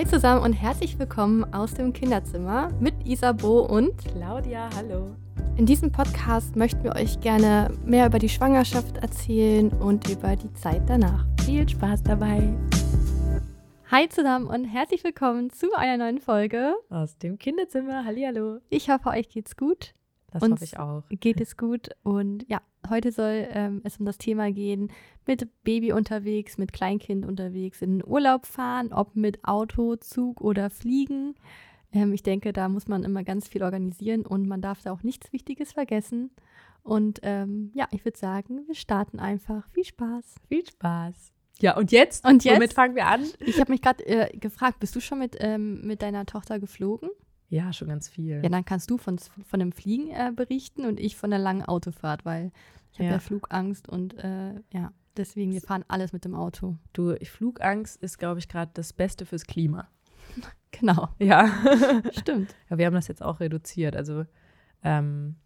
[0.00, 5.14] Hi zusammen und herzlich willkommen aus dem Kinderzimmer mit Isabo und Claudia, hallo.
[5.58, 10.50] In diesem Podcast möchten wir euch gerne mehr über die Schwangerschaft erzählen und über die
[10.54, 11.26] Zeit danach.
[11.44, 12.48] Viel Spaß dabei.
[13.90, 18.06] Hi zusammen und herzlich willkommen zu einer neuen Folge aus dem Kinderzimmer.
[18.06, 18.60] Hallihallo.
[18.70, 19.92] Ich hoffe, euch geht's gut.
[20.30, 21.02] Das Uns hoffe ich auch.
[21.08, 24.90] Geht es gut und ja, heute soll ähm, es um das Thema gehen,
[25.26, 30.70] mit Baby unterwegs, mit Kleinkind unterwegs, in den Urlaub fahren, ob mit Auto, Zug oder
[30.70, 31.34] Fliegen.
[31.92, 35.02] Ähm, ich denke, da muss man immer ganz viel organisieren und man darf da auch
[35.02, 36.30] nichts Wichtiges vergessen.
[36.82, 39.68] Und ähm, ja, ich würde sagen, wir starten einfach.
[39.68, 40.36] Viel Spaß.
[40.48, 41.32] Viel Spaß.
[41.60, 42.26] Ja, und jetzt?
[42.26, 42.56] Und jetzt?
[42.56, 43.24] Womit fangen wir an?
[43.38, 47.10] Ich habe mich gerade äh, gefragt, bist du schon mit, ähm, mit deiner Tochter geflogen?
[47.50, 48.40] Ja, schon ganz viel.
[48.42, 51.64] Ja, dann kannst du von, von dem Fliegen äh, berichten und ich von der langen
[51.64, 52.52] Autofahrt, weil
[52.92, 53.12] ich habe ja.
[53.12, 53.18] ja.
[53.18, 56.76] Flugangst und äh, ja, deswegen, wir fahren alles mit dem Auto.
[56.92, 59.88] Du, Flugangst ist, glaube ich, gerade das Beste fürs Klima.
[60.70, 61.08] genau.
[61.18, 61.50] Ja.
[62.12, 62.54] Stimmt.
[62.70, 63.96] Ja, wir haben das jetzt auch reduziert.
[63.96, 64.24] Also,
[64.82, 65.36] ähm,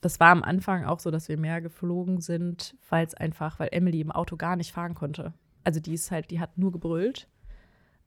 [0.00, 3.68] das war am Anfang auch so, dass wir mehr geflogen sind, weil es einfach, weil
[3.72, 5.32] Emily im Auto gar nicht fahren konnte
[5.64, 7.26] also die ist halt, die hat nur gebrüllt.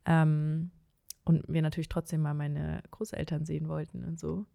[0.06, 0.72] Ähm,
[1.28, 4.45] und wir natürlich trotzdem mal meine Großeltern sehen wollten und so.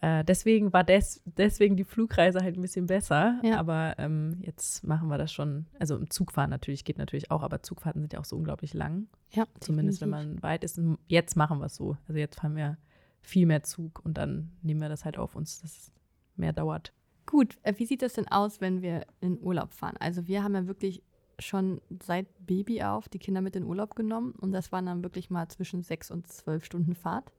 [0.00, 3.40] Äh, deswegen war des, deswegen die Flugreise halt ein bisschen besser.
[3.42, 3.58] Ja.
[3.58, 5.66] Aber ähm, jetzt machen wir das schon.
[5.78, 9.06] Also im Zugfahren natürlich geht natürlich auch, aber Zugfahrten sind ja auch so unglaublich lang.
[9.30, 9.46] Ja.
[9.60, 10.80] Zumindest wenn man weit ist.
[11.06, 11.96] Jetzt machen wir es so.
[12.08, 12.78] Also jetzt fahren wir
[13.20, 15.92] viel mehr Zug und dann nehmen wir das halt auf uns, dass es
[16.34, 16.92] mehr dauert.
[17.26, 19.96] Gut, äh, wie sieht das denn aus, wenn wir in Urlaub fahren?
[20.00, 21.04] Also wir haben ja wirklich
[21.38, 25.30] schon seit Baby auf die Kinder mit in Urlaub genommen und das waren dann wirklich
[25.30, 27.32] mal zwischen sechs und zwölf Stunden Fahrt.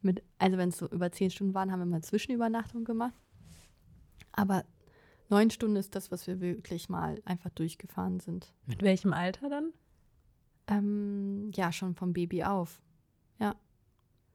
[0.00, 3.14] Mit, also wenn es so über zehn Stunden waren, haben wir mal Zwischenübernachtung gemacht.
[4.32, 4.64] Aber
[5.28, 8.52] neun Stunden ist das, was wir wirklich mal einfach durchgefahren sind.
[8.66, 9.72] Mit welchem Alter dann?
[10.66, 12.80] Ähm, ja, schon vom Baby auf.
[13.38, 13.54] Ja.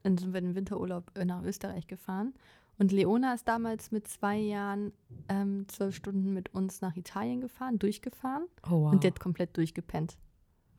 [0.02, 2.32] Dann sind wir den Winterurlaub nach Österreich gefahren
[2.78, 4.92] und Leona ist damals mit zwei Jahren
[5.28, 8.46] ähm, zwölf Stunden mit uns nach Italien gefahren, durchgefahren.
[8.66, 8.92] Oh, wow.
[8.92, 10.16] Und die hat komplett durchgepennt.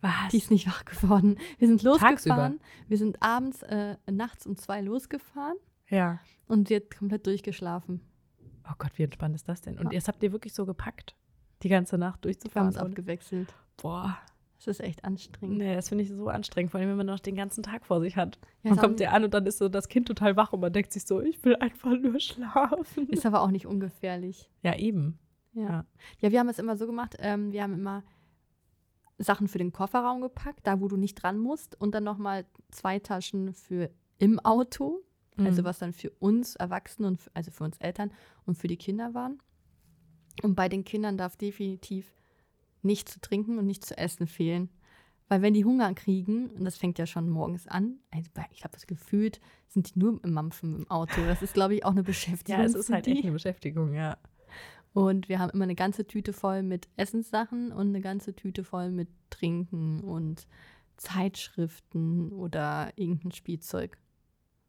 [0.01, 0.29] Was?
[0.31, 1.37] Die ist nicht wach geworden.
[1.57, 2.15] Wir sind losgefahren.
[2.15, 2.53] Tagsüber.
[2.87, 5.57] Wir sind abends, äh, nachts um zwei losgefahren.
[5.89, 6.19] Ja.
[6.47, 7.99] Und sie hat komplett durchgeschlafen.
[8.69, 9.77] Oh Gott, wie entspannt ist das denn?
[9.77, 9.93] Und ja.
[9.93, 11.16] jetzt habt ihr wirklich so gepackt,
[11.63, 12.73] die ganze Nacht durchzufahren?
[12.73, 13.53] Wir haben uns abgewechselt.
[13.81, 14.17] Boah.
[14.59, 15.58] Das ist echt anstrengend.
[15.58, 18.02] Nee, das finde ich so anstrengend, vor allem wenn man noch den ganzen Tag vor
[18.02, 18.40] sich hat.
[18.64, 20.74] Ja, man kommt ja an und dann ist so das Kind total wach und man
[20.74, 23.08] denkt sich so, ich will einfach nur schlafen.
[23.08, 24.50] Ist aber auch nicht ungefährlich.
[24.62, 25.18] Ja, eben.
[25.53, 25.86] Ja, ja.
[26.20, 28.03] ja wir haben es immer so gemacht, ähm, wir haben immer
[29.18, 33.00] Sachen für den Kofferraum gepackt, da wo du nicht dran musst und dann nochmal zwei
[33.00, 35.02] Taschen für im Auto,
[35.38, 35.47] also mhm.
[35.47, 38.12] also was dann für uns Erwachsene und für, also für uns Eltern
[38.46, 39.40] und für die Kinder waren.
[40.44, 42.12] Und bei den Kindern darf definitiv
[42.81, 44.69] nicht zu trinken und nicht zu essen fehlen.
[45.28, 48.73] Weil wenn die Hunger kriegen, und das fängt ja schon morgens an, also ich habe
[48.73, 51.22] das gefühlt, sind die nur im Mampfen im Auto.
[51.28, 52.59] Das ist, glaube ich, auch eine Beschäftigung.
[52.59, 54.17] ja, es ist halt echt eine Beschäftigung, ja.
[54.94, 58.90] Und wir haben immer eine ganze Tüte voll mit Essenssachen und eine ganze Tüte voll
[58.90, 60.47] mit Trinken und
[60.97, 64.00] Zeitschriften oder irgendein Spielzeug.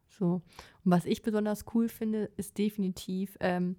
[0.09, 0.43] So.
[0.85, 3.77] Und was ich besonders cool finde, ist definitiv, ähm,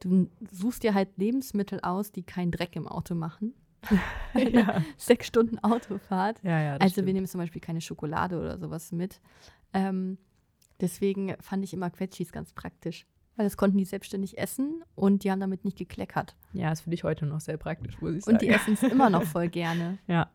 [0.00, 3.54] du suchst dir halt Lebensmittel aus, die keinen Dreck im Auto machen.
[4.34, 4.82] ja.
[4.96, 6.42] Sechs Stunden Autofahrt.
[6.42, 7.06] Ja, ja, also stimmt.
[7.06, 9.20] wir nehmen zum Beispiel keine Schokolade oder sowas mit.
[9.72, 10.18] Ähm,
[10.80, 13.06] deswegen fand ich immer Quetschis ganz praktisch.
[13.36, 16.34] Weil das konnten die selbstständig essen und die haben damit nicht gekleckert.
[16.54, 18.34] Ja, das finde ich heute noch sehr praktisch, muss ich sagen.
[18.34, 19.98] Und die essen es immer noch voll gerne.
[20.08, 20.32] Ja.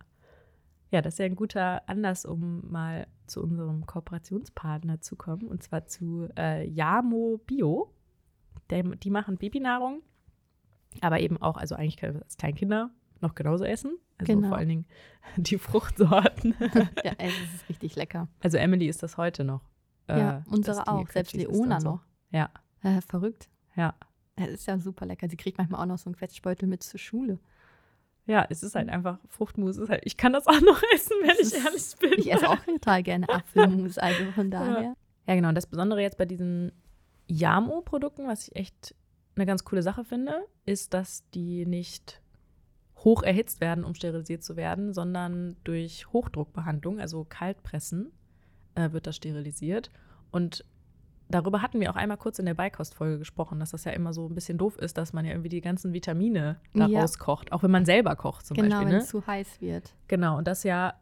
[0.90, 5.64] Ja, das ist ja ein guter Anlass, um mal zu unserem Kooperationspartner zu kommen, und
[5.64, 7.92] zwar zu äh, Yamo Bio.
[8.70, 10.02] Der, die machen Babynahrung,
[11.02, 12.92] aber eben auch, also eigentlich können wir als Kleinkinder
[13.22, 13.98] noch genauso essen.
[14.18, 14.50] Also genau.
[14.50, 14.86] vor allen Dingen
[15.38, 16.56] die Fruchtsorten.
[17.04, 18.28] ja, es ist richtig lecker.
[18.42, 19.62] Also Emily ist das heute noch.
[20.08, 21.90] Äh, ja, unsere auch, selbst Leona so.
[21.90, 22.06] noch.
[22.32, 22.50] Ja.
[22.84, 23.50] Äh, verrückt.
[23.76, 23.96] Ja.
[24.36, 25.30] Es ist ja super lecker.
[25.30, 27.40] Sie kriegt manchmal auch noch so einen Quetschbeutel mit zur Schule.
[28.26, 29.78] Ja, es ist halt einfach Fruchtmus.
[29.78, 32.14] Ist halt, ich kann das auch noch essen, wenn ich ehrlich bin.
[32.18, 34.82] Ich esse auch total gerne Apfelmus, also von daher.
[34.82, 34.96] Ja.
[35.28, 35.50] ja, genau.
[35.50, 36.72] Und das Besondere jetzt bei diesen
[37.28, 38.96] Yamo-Produkten, was ich echt
[39.36, 42.22] eine ganz coole Sache finde, ist, dass die nicht
[42.98, 48.12] hoch erhitzt werden, um sterilisiert zu werden, sondern durch Hochdruckbehandlung, also Kaltpressen,
[48.76, 49.90] äh, wird das sterilisiert.
[50.32, 50.66] Und
[51.30, 54.28] darüber hatten wir auch einmal kurz in der Beikostfolge gesprochen, dass das ja immer so
[54.28, 57.20] ein bisschen doof ist, dass man ja irgendwie die ganzen Vitamine daraus ja.
[57.20, 58.86] kocht, auch wenn man selber kocht zum genau, Beispiel.
[58.86, 59.96] Genau, wenn es zu heiß wird.
[60.08, 60.94] Genau, und das ja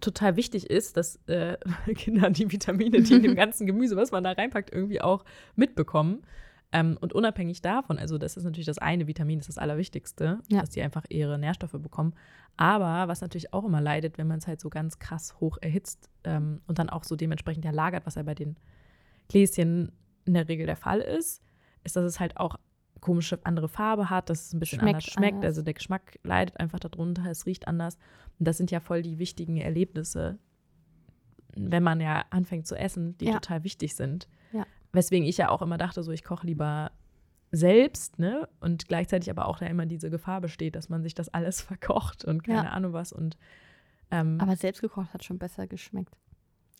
[0.00, 1.56] total wichtig ist, dass äh,
[1.94, 5.24] Kinder die Vitamine, die in dem ganzen Gemüse, was man da reinpackt, irgendwie auch
[5.56, 6.22] mitbekommen.
[6.72, 10.38] Ähm, und unabhängig davon, also das ist natürlich das eine Vitamin, das ist das Allerwichtigste,
[10.48, 10.60] Ja.
[10.60, 12.14] dass die einfach ihre Nährstoffe bekommen.
[12.56, 16.08] Aber was natürlich auch immer leidet, wenn man es halt so ganz krass hoch erhitzt
[16.22, 18.56] ähm, und dann auch so dementsprechend ja lagert, was ja bei den
[19.28, 19.92] Gläschen
[20.26, 21.42] in der Regel der Fall ist,
[21.84, 22.56] ist, dass es halt auch
[23.00, 25.34] komische andere Farbe hat, dass es ein bisschen Schmeckt anders schmeckt.
[25.36, 25.48] anders.
[25.48, 27.98] Also der Geschmack leidet einfach darunter, es riecht anders.
[28.40, 30.38] Und das sind ja voll die wichtigen Erlebnisse,
[31.54, 33.34] wenn man ja anfängt zu essen, die Ja.
[33.34, 34.28] total wichtig sind.
[34.52, 34.66] Ja.
[34.92, 36.90] Weswegen ich ja auch immer dachte, so ich koche lieber
[37.52, 38.48] selbst, ne?
[38.60, 42.24] Und gleichzeitig aber auch da immer diese Gefahr besteht, dass man sich das alles verkocht
[42.24, 42.70] und keine Ja.
[42.70, 43.12] Ahnung was.
[43.12, 43.36] Und
[44.10, 46.16] ähm, Aber selbstgekocht hat schon besser geschmeckt.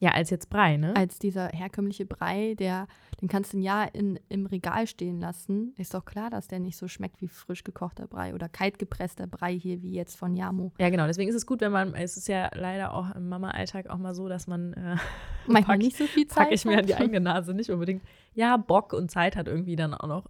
[0.02, 0.96] Ja, als jetzt Brei, ne?
[0.96, 2.86] Als dieser herkömmliche Brei, der,
[3.20, 5.74] den kannst du ein Jahr in, im Regal stehen lassen.
[5.76, 9.52] Ist doch klar, dass der nicht so schmeckt wie frisch gekochter Brei oder kaltgepresster Brei
[9.58, 10.72] hier, wie jetzt von Yamo.
[10.78, 11.06] Ja, genau.
[11.06, 14.14] Deswegen ist es gut, wenn man, es ist ja leider auch im Mama-Alltag auch mal
[14.14, 14.96] so, dass man äh,
[15.46, 16.44] Manchmal pack- nicht so viel Zeit.
[16.44, 18.02] packe ich mir an die eigene Nase nicht unbedingt.
[18.32, 20.26] Ja, Bock und Zeit hat irgendwie dann auch noch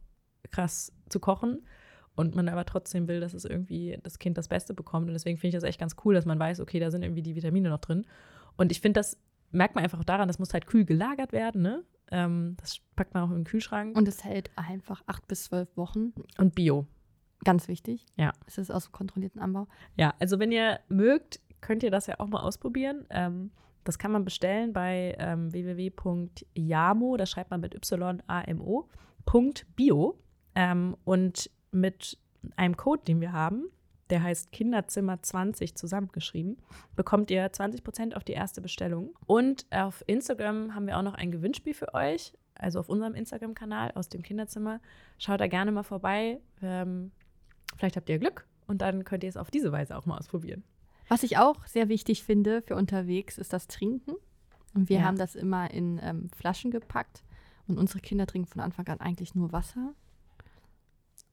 [0.50, 1.64] krass zu kochen.
[2.16, 5.06] Und man aber trotzdem will, dass es irgendwie das Kind das Beste bekommt.
[5.06, 7.22] Und deswegen finde ich das echt ganz cool, dass man weiß, okay, da sind irgendwie
[7.22, 8.04] die Vitamine noch drin.
[8.56, 9.16] Und ich finde, das
[9.50, 11.84] merkt man einfach auch daran, das muss halt kühl gelagert werden, ne?
[12.10, 13.96] Ähm, das packt man auch in den Kühlschrank.
[13.96, 16.12] Und es hält einfach acht bis zwölf Wochen.
[16.38, 16.86] Und Bio.
[17.44, 18.06] Ganz wichtig.
[18.16, 18.32] Ja.
[18.46, 19.66] Es ist aus kontrollierten Anbau.
[19.96, 23.06] Ja, also wenn ihr mögt, könnt ihr das ja auch mal ausprobieren.
[23.10, 23.50] Ähm,
[23.84, 28.88] das kann man bestellen bei ähm, www.yamo, das schreibt man mit Y-A-M-O,
[29.74, 30.18] .bio.
[30.54, 32.18] Ähm, und mit
[32.56, 33.70] einem Code, den wir haben,
[34.10, 36.58] der heißt Kinderzimmer 20 zusammengeschrieben,
[36.96, 39.10] bekommt ihr 20% auf die erste Bestellung.
[39.26, 43.92] Und auf Instagram haben wir auch noch ein Gewinnspiel für euch, also auf unserem Instagram-Kanal
[43.94, 44.80] aus dem Kinderzimmer.
[45.18, 46.40] Schaut da gerne mal vorbei.
[46.62, 47.12] Ähm,
[47.76, 50.62] vielleicht habt ihr Glück und dann könnt ihr es auf diese Weise auch mal ausprobieren.
[51.08, 54.12] Was ich auch sehr wichtig finde für unterwegs, ist das Trinken.
[54.74, 55.02] Und wir Ja.
[55.04, 57.24] haben das immer in ähm, Flaschen gepackt.
[57.66, 59.94] Und unsere Kinder trinken von Anfang an eigentlich nur Wasser.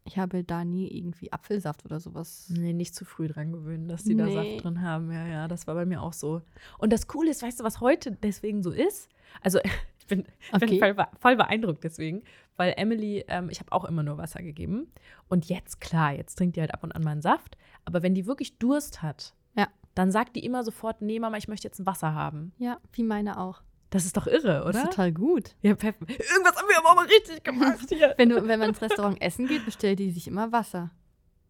[0.08, 2.48] Ich habe da nie irgendwie Apfelsaft oder sowas.
[2.50, 4.34] Nee, nicht zu früh dran gewöhnen, dass die da Nee.
[4.34, 5.12] Saft drin haben.
[5.12, 6.42] Ja, ja, das war bei mir auch so.
[6.78, 9.10] Und das Coole ist, weißt du, was heute deswegen so ist?
[9.42, 9.60] Also,
[10.00, 10.24] ich bin,
[10.54, 10.80] Okay.
[10.80, 12.24] bin voll, voll beeindruckt deswegen,
[12.56, 14.88] weil Emily, ähm, ich habe auch immer nur Wasser gegeben.
[15.28, 17.58] Und jetzt, klar, jetzt trinkt die halt ab und an mal einen Saft.
[17.84, 19.68] Aber wenn die wirklich Durst hat, Ja.
[19.94, 22.54] dann sagt die immer sofort: Nee, Mama, ich möchte jetzt ein Wasser haben.
[22.58, 23.62] Ja, wie meine auch.
[23.90, 24.90] Das ist doch irre, Das ist oder?
[24.90, 25.56] total gut.
[25.62, 26.12] Ja, perfekt.
[26.12, 28.14] Irgendwas wir aber mal richtig gemacht hier.
[28.18, 30.92] Wenn, du, wenn man ins Restaurant essen geht, bestellt die sich immer Wasser.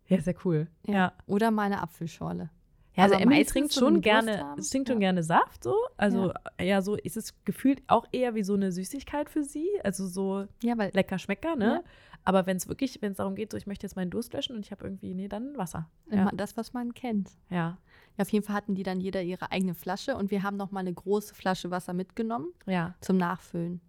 [0.08, 0.68] Ja, sehr cool.
[0.86, 1.14] ja.
[1.26, 2.50] Oder mal eine Apfelschorle.
[2.96, 4.94] Ja, also Emily trinkt so, schon Durst gerne, trinkt ja.
[4.94, 5.76] schon gerne Saft so.
[5.98, 6.82] Also ja.
[6.82, 9.68] so ist es gefühlt auch eher wie so eine Süßigkeit für sie.
[9.84, 11.84] Also so Ja, weil lecker Schmecker, ne?
[11.84, 11.92] Ja.
[12.24, 14.56] Aber wenn es wirklich, wenn es darum geht, so ich möchte jetzt meinen Durst löschen
[14.56, 15.88] und ich habe irgendwie, nee, dann Wasser.
[16.08, 16.32] immer Ja.
[16.34, 17.30] das, was man kennt.
[17.50, 17.78] Ja.
[18.18, 20.72] Ja, auf jeden Fall hatten die dann jeder ihre eigene Flasche und wir haben noch
[20.72, 22.96] mal eine große Flasche Wasser mitgenommen Ja.
[23.02, 23.80] zum Nachfüllen.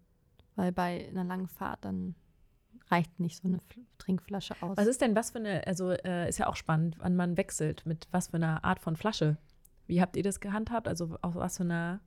[0.59, 2.17] Weil bei einer langen Fahrt dann
[2.91, 4.77] reicht nicht so eine F Trinkflasche aus.
[4.77, 7.87] Was ist denn was für eine, also äh, ist ja auch spannend, wann man wechselt,
[7.87, 9.37] mit was für einer Art von Flasche.
[9.87, 10.89] Wie habt ihr das gehandhabt?
[10.89, 12.01] Also auf was für einer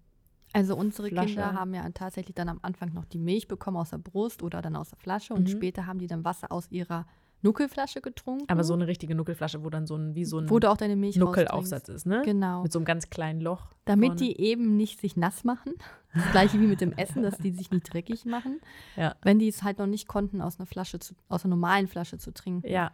[0.54, 1.28] Also unsere Flasche.
[1.28, 4.62] Kinder haben ja tatsächlich dann am Anfang noch die Milch bekommen aus der Brust oder
[4.62, 5.48] dann aus der Flasche und Mhm.
[5.48, 7.06] später haben die dann Wasser aus ihrer
[7.42, 8.46] Nuckelflasche getrunken.
[8.48, 10.78] aber so eine richtige Nuckelflasche, wo dann so ein, wie so ein wo du auch
[10.78, 12.22] deine Milch Nuckelaufsatz ist, ne?
[12.24, 12.64] Genau.
[12.64, 13.72] Mit so einem ganz kleinen Loch.
[13.86, 14.20] Damit vorne.
[14.20, 15.74] die eben nicht sich nass machen.
[16.14, 18.60] Das gleiche wie mit dem Essen, dass die sich nicht dreckig machen.
[18.98, 19.16] Ja.
[19.22, 22.18] Wenn die es halt noch nicht konnten, aus einer Flasche zu, aus einer normalen Flasche
[22.18, 22.68] zu trinken.
[22.68, 22.92] Ja.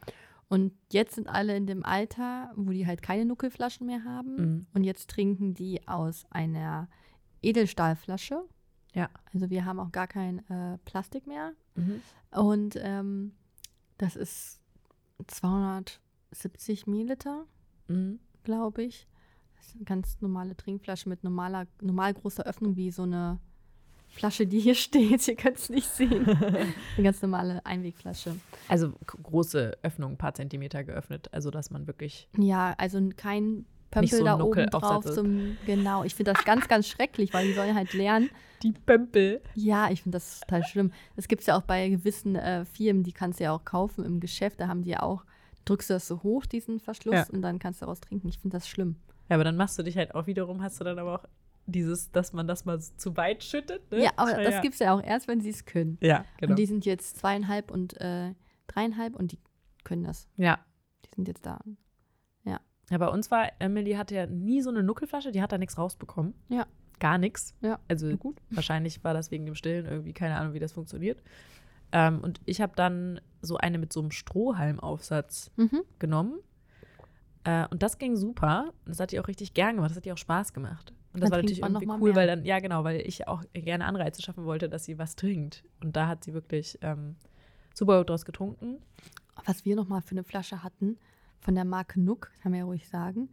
[0.50, 4.36] Und jetzt sind alle in dem Alter, wo die halt keine Nuckelflaschen mehr haben.
[4.36, 4.68] Mhm.
[4.74, 6.88] Und jetzt trinken die aus einer
[7.42, 8.44] Edelstahlflasche.
[8.94, 9.10] Ja.
[9.33, 11.52] Also wir haben auch gar kein äh, Plastik mehr.
[11.76, 12.02] Mhm.
[12.31, 13.33] Und ähm,
[13.97, 14.61] das ist
[15.27, 17.45] 270 Milliliter,
[17.87, 18.19] Mhm.
[18.44, 19.07] glaube ich.
[19.56, 23.39] Das ist eine ganz normale Trinkflasche mit normaler, normal großer Öffnung, wie so eine
[24.09, 25.27] Flasche, die hier steht.
[25.27, 26.25] Ihr könnt es nicht sehen.
[26.97, 28.35] eine ganz normale Einwegflasche.
[28.68, 32.27] Also große Öffnung, ein paar Zentimeter geöffnet, also dass man wirklich.
[32.37, 35.06] Ja, also kein Pömpel so da ein oben drauf.
[35.06, 38.30] Zum, genau, ich finde das ganz, ganz schrecklich, weil die sollen halt lernen.
[38.64, 39.42] Die Pömpel.
[39.56, 40.92] Ja, ich finde das total schlimm.
[41.16, 44.04] Das gibt es ja auch bei gewissen äh, Firmen, die kannst du ja auch kaufen
[44.04, 44.60] im Geschäft.
[44.60, 45.24] Da haben die ja auch,
[45.66, 47.26] drückst du das so hoch, diesen Verschluss, Ja.
[47.32, 48.28] und dann kannst du daraus trinken.
[48.28, 48.96] Ich finde das schlimm.
[49.30, 51.26] Ja, aber dann machst du dich halt auch wiederum, hast du dann aber auch
[51.66, 53.92] dieses, dass man das mal zu weit schüttet.
[53.92, 54.04] Ne?
[54.06, 54.62] Ja, aber das ja.
[54.62, 55.98] gibt es ja auch erst, wenn sie es können.
[56.02, 56.52] Ja, genau.
[56.52, 58.34] Und die sind jetzt zweieinhalb und äh,
[58.68, 59.40] dreieinhalb und die
[59.84, 60.28] können das.
[60.36, 60.60] ja.
[61.06, 61.60] Die sind jetzt da.
[62.90, 65.78] Ja, bei uns war, Emily hatte ja nie so eine Nuckelflasche, die hat da nichts
[65.78, 66.34] rausbekommen.
[66.50, 66.66] Ja.
[67.00, 67.54] Gar nichts.
[67.62, 67.80] Ja.
[67.88, 68.38] Also gut.
[68.50, 71.22] wahrscheinlich war das wegen dem Stillen irgendwie, keine Ahnung, wie das funktioniert.
[71.92, 75.84] Ähm, und ich habe dann so eine mit so einem Strohhalmaufsatz Mhm.
[76.00, 76.40] genommen.
[77.44, 78.74] Äh, und das ging super.
[78.86, 79.92] Und das hat die auch richtig gern gemacht.
[79.92, 80.94] Das hat ihr auch Spaß gemacht.
[81.14, 82.16] Und das Dann war natürlich irgendwie cool, mehr.
[82.16, 85.64] weil dann, ja genau, weil ich auch gerne Anreize schaffen wollte, dass sie was trinkt.
[85.84, 87.16] Und da hat sie wirklich ähm,
[87.74, 88.78] super gut draus getrunken.
[89.46, 90.98] Was wir noch mal für eine Flasche hatten,
[91.40, 93.30] von der Marke Nook, kann man ja ruhig sagen.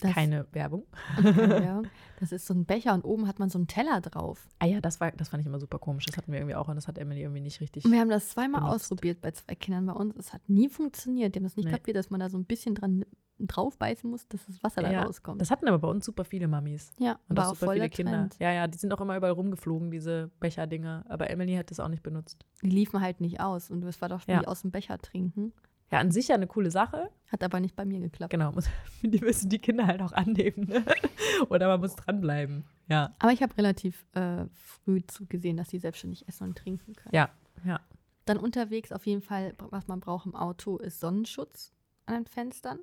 [0.00, 0.84] Das, Keine Werbung.
[1.16, 1.86] keine Werbung.
[2.20, 4.46] das ist so ein Becher und oben hat man so einen Teller drauf.
[4.60, 6.06] Ah ja, das, war, das fand ich immer super komisch.
[6.06, 7.84] Das hatten wir irgendwie auch und das hat Emily irgendwie nicht richtig.
[7.84, 8.76] Und wir haben das zweimal benutzt.
[8.84, 10.14] ausprobiert bei zwei Kindern bei uns.
[10.16, 11.34] Es hat nie funktioniert.
[11.34, 11.72] Die haben das nicht Nee.
[11.72, 13.04] kapiert, dass man da so ein bisschen dran
[13.40, 15.40] drauf beißen muss, dass das Wasser da Ja, rauskommt.
[15.40, 16.92] Das hatten aber bei uns super viele Mamis.
[16.98, 18.12] ja, Und war auch super viele der Kinder.
[18.12, 18.36] Trend.
[18.38, 21.04] Ja, ja, die sind auch immer überall rumgeflogen, diese Becherdinger.
[21.08, 22.44] Aber Emily hat das auch nicht benutzt.
[22.62, 24.42] Die liefen halt nicht aus und es war doch Ja.
[24.42, 25.52] wie aus dem Becher trinken.
[25.90, 27.10] Ja, an sich ja eine coole Sache.
[27.28, 28.30] Hat aber nicht bei mir geklappt.
[28.30, 28.66] Genau, muss,
[29.02, 30.66] die müssen die Kinder halt auch annehmen.
[30.68, 30.84] Ne?
[31.48, 32.64] Oder man muss dranbleiben.
[32.88, 37.14] Ja, Aber ich habe relativ äh, früh zugesehen, dass die selbstständig essen und trinken können.
[37.14, 37.30] ja,
[37.64, 37.80] ja.
[38.24, 41.72] Dann unterwegs auf jeden Fall, was man braucht im Auto, ist Sonnenschutz
[42.04, 42.80] an den Fenstern.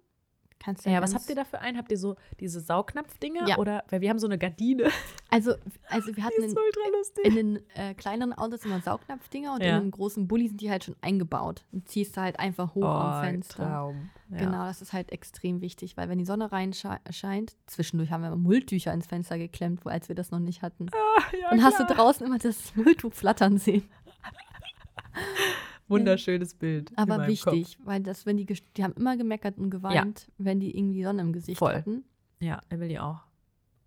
[0.57, 1.77] Kannst Ja, ganz- was habt ihr da für einen?
[1.77, 3.47] Habt ihr so diese Saugnapfdinger?
[3.47, 3.57] Ja.
[3.57, 4.89] Oder, weil wir haben so eine Gardine.
[5.29, 5.53] Also,
[5.89, 6.55] also wir hatten in,
[7.23, 9.77] in den äh, kleineren Autos immer Saugnapfdinger und Ja.
[9.77, 11.65] in den großen Bulli sind die halt schon eingebaut.
[11.71, 13.63] Und ziehst du halt einfach hoch am Fenster.
[13.63, 14.09] Oh, Traum.
[14.31, 14.37] Ja.
[14.39, 18.35] Genau, das ist halt extrem wichtig, weil wenn die Sonne reinscheint, zwischendurch haben wir immer
[18.37, 20.87] Mulltücher ins Fenster geklemmt, wo, als wir das noch nicht hatten.
[20.93, 21.97] Ah, ja, und hast du klar.
[21.97, 23.83] draußen immer das Mülltuch flattern sehen.
[25.87, 26.91] Wunderschönes Bild.
[26.95, 31.03] Aber wichtig, weil das, wenn die, die haben immer gemeckert und geweint, wenn die irgendwie
[31.03, 31.75] Sonne im Gesicht Voll.
[31.75, 31.95] hatten.
[31.97, 32.05] Kopf.
[32.41, 33.21] Ja, Emily auch.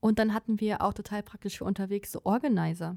[0.00, 2.96] Und dann hatten wir auch total praktisch für unterwegs so Organizer.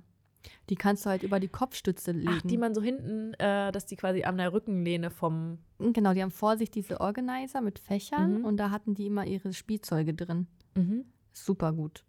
[0.70, 2.29] Die kannst du halt über die Kopfstütze legen.
[2.31, 5.60] Ach, die man so hinten, äh, dass die quasi an der Rückenlehne vom.
[5.79, 8.46] genau, die haben vor sich diese Organizer mit Fächern Mhm.
[8.46, 10.48] und da hatten die immer ihre Spielzeuge drin.
[10.75, 11.05] Mhm.
[11.31, 12.03] Super gut.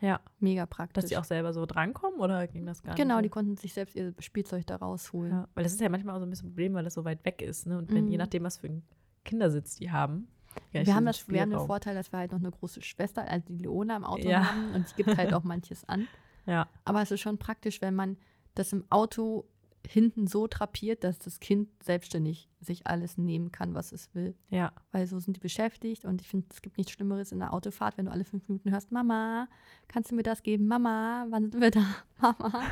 [0.00, 1.02] Ja, Mega praktisch.
[1.02, 3.32] dass die auch selber so drankommen oder ging das gar genau, die nicht?
[3.32, 5.32] konnten sich selbst ihr Spielzeug da rausholen.
[5.32, 7.04] Ja, weil das ist ja manchmal auch so ein bisschen ein Problem, weil das so
[7.04, 7.66] weit weg ist.
[7.66, 7.78] Ne?
[7.78, 8.10] Und wenn, Mhm.
[8.10, 8.82] je nachdem, was für einen
[9.24, 10.28] Kindersitz die haben.
[10.72, 11.60] ja, wir, haben das, wir haben den.
[11.60, 14.44] Vorteil, dass wir halt noch eine große Schwester, also die Leona im Auto Ja.
[14.50, 16.06] haben und die gibt halt auch manches an.
[16.46, 18.18] Ja, Aber es ist schon praktisch, wenn man
[18.54, 19.46] das im Auto
[19.86, 24.34] hinten so drapiert, dass das Kind selbstständig sich alles nehmen kann, was es will.
[24.48, 24.72] ja.
[24.92, 27.98] Weil so sind die beschäftigt und ich finde, es gibt nichts Schlimmeres in der Autofahrt,
[27.98, 29.48] wenn du alle fünf Minuten hörst, Mama,
[29.88, 30.66] kannst du mir das geben?
[30.66, 31.84] Mama, wann sind wir da?
[32.20, 32.62] Mama.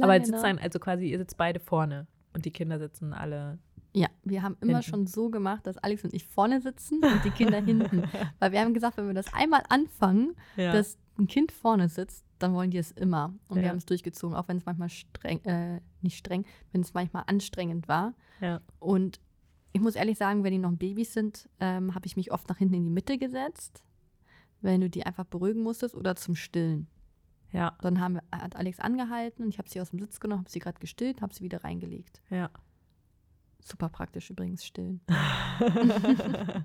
[0.00, 3.58] Aber jetzt sitzt ein, also quasi, ihr sitzt beide vorne und die Kinder sitzen alle.
[3.94, 4.82] Ja, wir haben immer Hinten.
[4.90, 8.04] schon so gemacht, dass Alex und ich vorne sitzen und die Kinder hinten.
[8.38, 10.72] Weil wir haben gesagt, wenn wir das einmal anfangen, Ja.
[10.72, 13.34] dass ein Kind vorne sitzt, dann wollen die es immer.
[13.48, 13.68] Und wir Ja.
[13.70, 17.88] haben es durchgezogen, auch wenn es manchmal streng, äh, nicht streng, wenn es manchmal anstrengend
[17.88, 18.14] war.
[18.40, 18.60] ja.
[18.78, 19.20] Und
[19.74, 22.58] ich muss ehrlich sagen, wenn die noch Babys sind, ähm, habe ich mich oft nach
[22.58, 23.82] hinten in die Mitte gesetzt,
[24.60, 26.88] wenn du die einfach beruhigen musstest oder zum Stillen.
[27.52, 30.40] Ja, Dann haben wir, hat Alex angehalten und ich habe sie aus dem Sitz genommen,
[30.40, 32.20] habe sie gerade gestillt, habe sie wieder reingelegt.
[32.30, 32.50] ja.
[33.64, 35.00] Super praktisch übrigens stillen.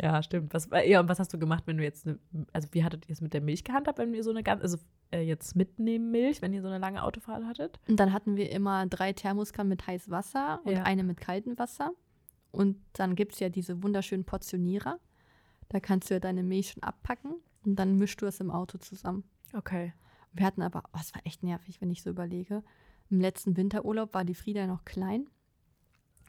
[0.00, 0.54] ja, stimmt.
[0.54, 2.18] Was, ja, und was hast du gemacht, wenn du jetzt, ne,
[2.52, 4.78] also wie hattet ihr es mit der Milch gehandhabt, wenn ihr so eine ganz, also
[5.10, 7.80] äh, jetzt mitnehmen Milch, wenn ihr so eine lange Autofahrt hattet?
[7.88, 10.82] Und dann hatten wir immer drei Thermoskannen mit heißem Wasser und Ja.
[10.84, 11.92] eine mit kaltem Wasser.
[12.50, 14.98] Und dann gibt es ja diese wunderschönen Portionierer.
[15.68, 18.78] Da kannst du ja deine Milch schon abpacken und dann mischst du es im Auto
[18.78, 19.24] zusammen.
[19.54, 19.92] Okay.
[20.32, 22.62] Wir hatten aber, oh, es war echt nervig, wenn ich so überlege.
[23.10, 25.26] Im letzten Winterurlaub war die Frieda noch klein.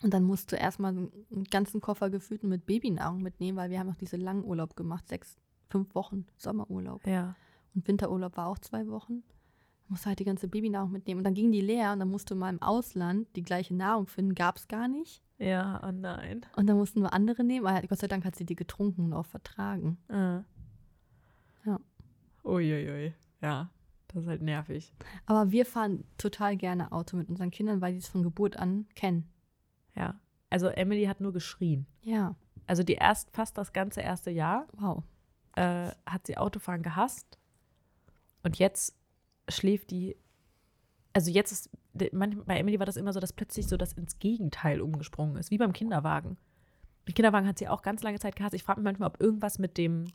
[0.02, 3.88] Und dann musst du erstmal einen ganzen Koffer gefühlt mit Babynahrung mitnehmen, weil wir haben
[3.88, 5.38] noch diese langen Urlaub gemacht, sechs,
[5.70, 7.06] fünf Wochen Sommerurlaub.
[7.06, 7.36] Ja.
[7.76, 9.24] Und Winterurlaub war auch zwei Wochen.
[9.86, 11.20] Du musst halt die ganze Babynahrung mitnehmen.
[11.20, 14.08] Und dann ging die leer und dann musst du mal im Ausland die gleiche Nahrung
[14.08, 14.36] finden.
[14.36, 15.22] Gab es gar nicht.
[15.38, 16.46] Ja, oh nein.
[16.56, 17.66] Und dann mussten wir andere nehmen.
[17.66, 19.98] Aber Gott sei Dank hat sie die getrunken und auch vertragen.
[20.10, 20.42] Äh.
[21.66, 21.80] Ja.
[22.44, 23.14] Uiuiui.
[23.42, 23.70] Ja,
[24.10, 24.94] das ist halt nervig.
[25.26, 28.88] Aber wir fahren total gerne Auto mit unseren Kindern, weil die es von Geburt an
[28.96, 29.30] kennen.
[30.00, 30.20] Ja.
[30.50, 31.86] Also Emily hat nur geschrien.
[32.02, 35.04] Ja, Also die erst fast das ganze erste Jahr wow.
[35.56, 37.38] äh, hat sie Autofahren gehasst.
[38.42, 38.98] Und jetzt
[39.50, 40.16] schläft die.
[41.14, 44.80] Also jetzt ist, bei Emily war das immer so, dass plötzlich so das ins Gegenteil
[44.80, 46.38] umgesprungen ist, wie beim Kinderwagen.
[47.08, 48.54] Den Kinderwagen hat sie auch ganz lange Zeit gehasst.
[48.54, 50.06] Ich frage mich manchmal, ob irgendwas mit dem,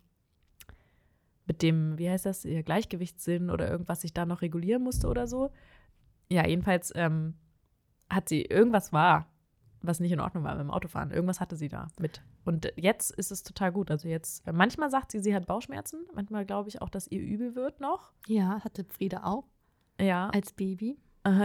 [1.47, 5.27] mit dem, wie heißt das, ihr Gleichgewichtssinn oder irgendwas sich da noch regulieren musste oder
[5.27, 5.51] so.
[6.31, 7.35] Ja, jedenfalls ähm,
[8.09, 9.29] hat sie, irgendwas war,
[9.87, 11.11] was nicht in Ordnung war mit dem Autofahren.
[11.11, 12.23] Irgendwas hatte sie da mit.
[12.45, 13.91] Und jetzt ist es total gut.
[13.91, 16.07] Also jetzt, manchmal sagt sie, sie hat Bauchschmerzen.
[16.15, 18.13] Manchmal glaube ich auch, dass ihr übel wird noch.
[18.27, 19.45] Ja, hatte Frieda auch
[20.01, 20.29] Ja.
[20.31, 20.99] als Baby.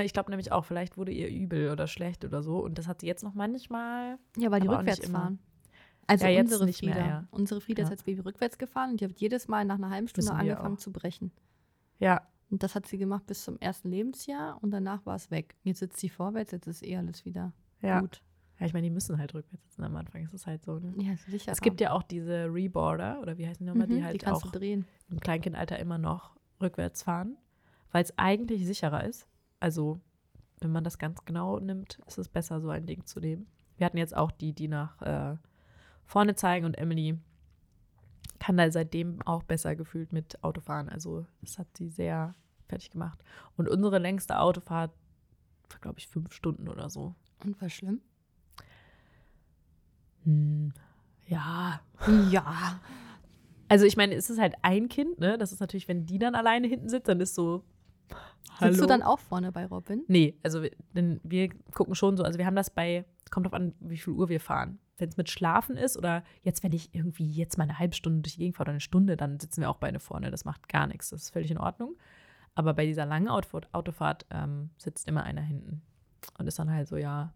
[0.03, 2.59] Ich glaube nämlich auch, vielleicht wurde ihr übel oder schlecht oder so.
[2.59, 4.17] Und das hat sie jetzt noch manchmal.
[4.37, 5.39] Ja, weil die rückwärts fahren.
[6.05, 7.07] Also Ja, unsere nicht mehr, Frieda.
[7.07, 7.27] ja.
[7.31, 7.93] Unsere Frieda ist Ja.
[7.93, 10.79] als Baby rückwärts gefahren und die hat jedes Mal nach einer halben Stunde angefangen auch.
[10.79, 11.31] zu brechen.
[11.99, 15.55] Ja, Und das hat sie gemacht bis zum ersten Lebensjahr und danach war es weg.
[15.63, 17.99] Jetzt sitzt sie vorwärts, jetzt ist eh alles wieder ja.
[17.99, 18.23] gut.
[18.59, 20.23] Ja, ich meine, die müssen halt rückwärts sitzen am Anfang.
[20.23, 20.79] Es ist halt so.
[20.79, 20.93] Ne?
[20.97, 21.51] Ja, sicher.
[21.51, 24.27] Es gibt ja auch diese Reboarder, oder wie heißen die nochmal, die Mhm, halt die
[24.27, 24.43] auch
[25.09, 27.37] im Kleinkindalter immer noch rückwärts fahren,
[27.91, 29.27] weil es eigentlich sicherer ist.
[29.61, 30.01] Also
[30.59, 33.47] wenn man das ganz genau nimmt, ist es besser, so ein Ding zu nehmen.
[33.77, 35.37] Wir hatten jetzt auch die, die nach äh,
[36.03, 37.17] vorne zeigen und Emily
[38.39, 40.89] kann da seitdem auch besser gefühlt mit Autofahren.
[40.89, 42.35] Also das hat sie sehr
[42.67, 43.23] fertig gemacht.
[43.57, 44.91] Und unsere längste Autofahrt
[45.69, 47.15] war, glaube ich, fünf Stunden oder so.
[47.43, 48.01] Und war schlimm?
[50.29, 50.73] Hm,
[51.27, 51.81] ja.
[52.31, 52.79] Ja.
[53.67, 55.37] Also ich meine, es ist halt ein Kind, ne?
[55.37, 57.63] Das ist natürlich, wenn die dann alleine hinten sitzt, dann ist so.
[58.59, 58.71] Hallo.
[58.71, 60.03] Sitzt du dann auch vorne bei Robin?
[60.07, 63.53] Nee, also wir, denn wir gucken schon so, also wir haben das bei, kommt drauf
[63.53, 64.79] an, wie viel Uhr wir fahren.
[64.97, 68.21] Wenn es mit Schlafen ist oder jetzt, wenn ich irgendwie jetzt mal eine halbe Stunde
[68.21, 70.31] durch die Gegend fahre oder eine Stunde, dann sitzen wir auch beide vorne.
[70.31, 71.09] Das macht gar nichts.
[71.09, 71.95] Das ist völlig in Ordnung.
[72.55, 75.81] Aber bei dieser langen Autofahrt, Autofahrt ähm, sitzt immer einer hinten.
[76.37, 77.33] Und ist dann halt so, ja,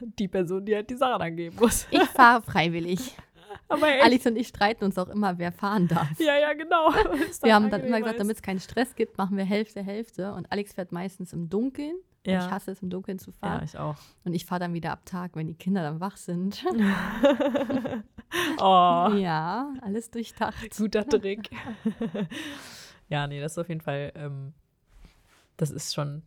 [0.00, 1.86] die Person, die halt die Sachen angeben muss.
[1.90, 3.16] Ich fahre freiwillig.
[3.68, 6.08] Aber echt, Alex und ich streiten uns auch immer, wer fahren darf.
[6.20, 6.90] ja, ja, genau.
[7.42, 10.32] Wir haben dann immer gesagt, damit es keinen Stress gibt, machen wir Hälfte, Hälfte.
[10.34, 11.96] Und Alex fährt meistens im Dunkeln.
[12.24, 12.44] Ja.
[12.44, 13.62] Ich hasse es, im Dunkeln zu Ja, fahren.
[13.64, 13.96] ich auch.
[14.24, 16.64] Und ich fahre dann wieder ab Tag, wenn die Kinder dann wach sind.
[18.58, 20.76] oh, Ja, alles durchdacht.
[20.76, 21.50] guter Trick.
[23.08, 24.54] ja, nee, das ist auf jeden Fall, ähm,
[25.56, 26.22] das ist schon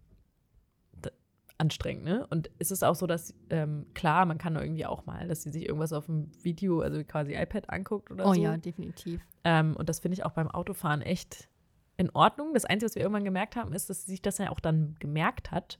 [1.60, 2.25] anstrengend, ne?
[2.30, 5.51] Und es ist auch so, dass, ähm, klar, man kann irgendwie auch mal, dass sie
[5.51, 8.42] sich irgendwas auf dem Video, also quasi iPad anguckt oder Oh so.
[8.42, 9.22] ja, definitiv.
[9.44, 11.50] Ähm, und das finde ich auch beim Autofahren echt
[11.98, 12.54] in Ordnung.
[12.54, 14.96] Das Einzige, was wir irgendwann gemerkt haben, ist, dass sie sich das ja auch dann
[15.00, 15.80] gemerkt hat,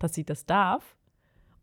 [0.00, 0.96] dass sie das darf.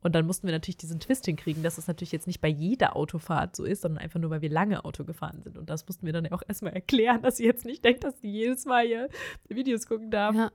[0.02, 2.96] Und dann mussten wir natürlich diesen Twist hinkriegen, dass es natürlich jetzt nicht bei jeder
[2.96, 5.58] Autofahrt so ist, sondern einfach nur, weil wir lange Auto gefahren sind.
[5.58, 8.22] Und das mussten wir dann ja auch erstmal erklären, dass sie jetzt nicht denkt, dass
[8.22, 9.10] sie jedes Mal hier
[9.50, 10.36] Videos gucken darf.
[10.36, 10.52] Ja.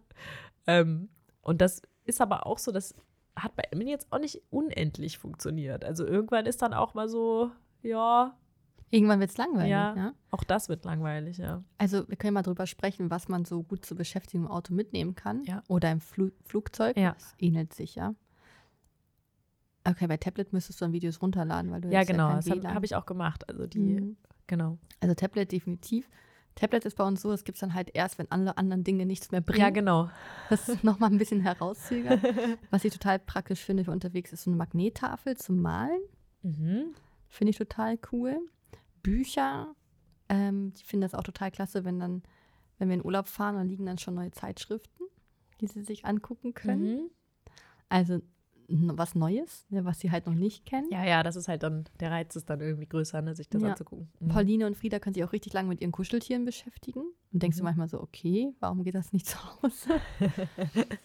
[0.67, 1.09] Ähm,
[1.43, 2.95] und das ist aber auch so, das
[3.37, 5.85] hat bei Emily jetzt auch nicht unendlich funktioniert.
[5.85, 7.51] Also irgendwann ist dann auch mal so,
[7.83, 8.37] ja,
[8.93, 9.71] Irgendwann wird es langweilig.
[9.71, 9.95] Ja.
[9.95, 10.13] Ja.
[10.33, 11.63] auch das wird langweilig, ja.
[11.79, 15.15] Also wir können mal drüber sprechen, was man so gut zur Beschäftigung im Auto mitnehmen
[15.15, 15.45] kann.
[15.45, 15.63] Ja.
[15.69, 16.97] Oder im Flu Flugzeug.
[16.97, 17.13] Ja.
[17.13, 18.17] Das ähnelt sich, ja.
[19.87, 22.75] Okay, bei Tablet müsstest du dann Videos runterladen, weil du Ja, genau, kein das habe
[22.75, 23.49] hab ich auch gemacht.
[23.49, 24.17] Also die, Mhm.
[24.49, 24.77] genau.
[24.99, 26.09] Also Tablet definitiv.
[26.61, 29.07] Tablet ist bei uns so, das gibt es dann halt erst, wenn alle anderen Dinge
[29.07, 29.63] nichts mehr bringen.
[29.63, 30.11] Ja, genau.
[30.51, 32.21] Das ist nochmal ein bisschen herauszögert.
[32.71, 36.03] Was ich total praktisch finde für unterwegs, ist so eine Magnettafel zum Malen.
[36.43, 36.95] Mhm.
[37.29, 38.39] Finde ich total cool.
[39.03, 39.75] Bücher.
[40.29, 42.23] Ähm, ich finde das auch total klasse, wenn dann,
[42.79, 45.05] wenn wir in Urlaub fahren, dann liegen dann schon neue Zeitschriften,
[45.63, 47.05] die sie sich angucken können.
[47.05, 47.11] Mhm.
[47.89, 48.21] Also
[48.73, 50.89] was Neues, ne, was sie halt noch nicht kennen.
[50.91, 53.63] Ja, ja, das ist halt dann, der Reiz ist dann irgendwie größer, ne, sich das
[53.63, 53.71] Ja.
[53.71, 54.09] anzugucken.
[54.21, 54.29] Mhm.
[54.29, 57.01] Pauline und Frieda können sich auch richtig lange mit ihren Kuscheltieren beschäftigen.
[57.33, 57.67] Und denkst du Mhm.
[57.67, 60.01] manchmal so, okay, warum geht das nicht zu Hause?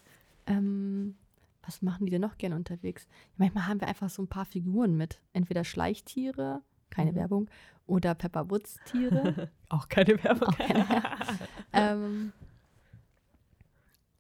[0.48, 1.16] ähm,
[1.64, 3.08] was machen die denn noch gerne unterwegs?
[3.38, 5.20] Manchmal haben wir einfach so ein paar Figuren mit.
[5.34, 7.16] Entweder Schleichtiere, keine Mhm.
[7.16, 7.50] Werbung,
[7.88, 9.50] oder Pepper Woods Tiere.
[9.70, 10.48] Auch keine Werbung.
[10.50, 10.86] Auch keine
[11.74, 12.32] ähm,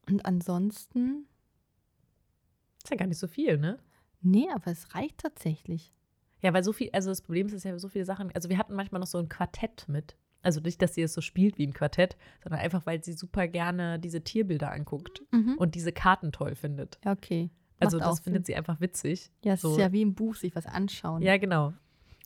[0.08, 1.25] und ansonsten,
[2.86, 3.80] ist ja gar nicht so viel, ne?
[4.21, 5.93] nee, aber es reicht tatsächlich.
[6.41, 8.58] Ja, weil so viel, also das Problem ist, ist ja so viele Sachen, also wir
[8.58, 10.15] hatten manchmal noch so ein Quartett mit.
[10.41, 13.48] Also nicht, dass sie es so spielt wie ein Quartett, sondern einfach, weil sie super
[13.48, 15.56] gerne diese Tierbilder anguckt Mhm.
[15.58, 17.00] und diese Karten toll findet.
[17.06, 17.50] Okay.
[17.80, 18.54] Also Macht auch das findet Sinn.
[18.54, 19.32] sie einfach witzig.
[19.43, 19.71] Ja, es so.
[19.71, 21.21] ist ja wie im Buch, sich was anschauen.
[21.24, 21.74] Ja, genau.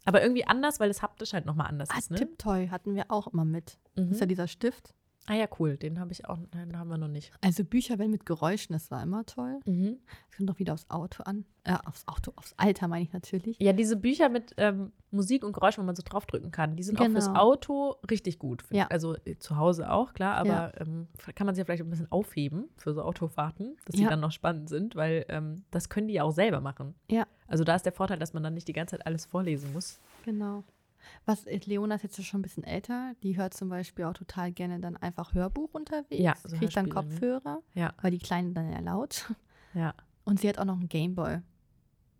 [0.06, 2.17] Aber irgendwie anders, weil es haptisch halt nochmal anders Ah, ist, ne?
[2.17, 3.78] Tiptoy hatten wir auch immer mit.
[3.95, 4.30] Das ist ja Mhm.
[4.30, 4.93] dieser Stift.
[5.27, 5.77] Ah ja, cool.
[5.77, 7.32] Den habe ich auch, den haben wir noch nicht.
[7.41, 9.60] Also Bücher, wenn mit Geräuschen, das war immer toll.
[9.65, 9.97] Mhm.
[10.32, 11.45] Es kommt doch wieder aufs Auto an.
[11.65, 13.58] Äh, aufs Auto, aufs Alter meine ich natürlich.
[13.60, 16.99] Ja, diese Bücher mit ähm, Musik und Geräuschen, wo man so draufdrücken kann, die sind
[16.99, 17.39] auch fürs Genau.
[17.41, 18.63] Auto richtig gut.
[18.71, 18.88] Ja.
[18.88, 20.71] Also äh, zu Hause auch, klar, aber Ja.
[20.79, 24.10] ähm, kann man sich ja vielleicht ein bisschen aufheben für so Autofahrten, dass die Ja.
[24.10, 26.95] dann noch spannend sind, weil ähm, das können die ja auch selber machen.
[27.12, 27.27] Ja.
[27.47, 29.99] Also da ist der Vorteil, dass man dann nicht die ganze Zeit alles vorlesen muss.
[30.25, 30.63] Genau.
[31.25, 33.13] Was äh, Leona ist jetzt ja schon ein bisschen älter.
[33.23, 36.21] Die hört zum Beispiel auch total gerne dann einfach Hörbuch unterwegs.
[36.21, 36.91] Ja, so Kriegt dann ne?
[36.93, 37.93] Kopfhörer, Ja.
[38.01, 39.33] weil die Kleine dann ja laut.
[39.73, 39.93] Ja.
[40.25, 41.39] Und sie hat auch noch einen Gameboy.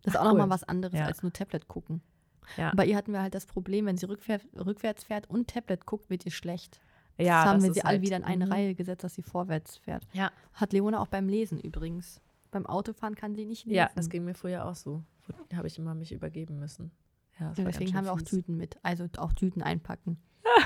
[0.02, 0.38] Das ist Ach, auch noch cool.
[0.38, 1.06] mal was anderes Ja.
[1.06, 2.00] als nur Tablet gucken.
[2.56, 2.72] Ja.
[2.74, 6.10] Bei ihr hatten wir halt das Problem, wenn sie rückwär rückwärts fährt und Tablet guckt,
[6.10, 6.80] wird ihr schlecht.
[7.18, 8.52] ja, das haben das wir sie alle halt- wieder in eine mhm.
[8.52, 10.04] Reihe gesetzt, dass sie vorwärts fährt.
[10.12, 10.30] Ja.
[10.54, 12.20] Hat Leona auch beim Lesen übrigens.
[12.50, 13.76] Beim Autofahren kann sie nicht lesen.
[13.76, 15.04] Ja, das ging mir früher auch so.
[15.50, 16.90] Da habe ich immer mich übergeben müssen.
[17.40, 18.22] Ja, Ja, deswegen haben wir auch.
[18.22, 18.78] Tüten mit.
[18.82, 20.18] Also auch Tüten einpacken.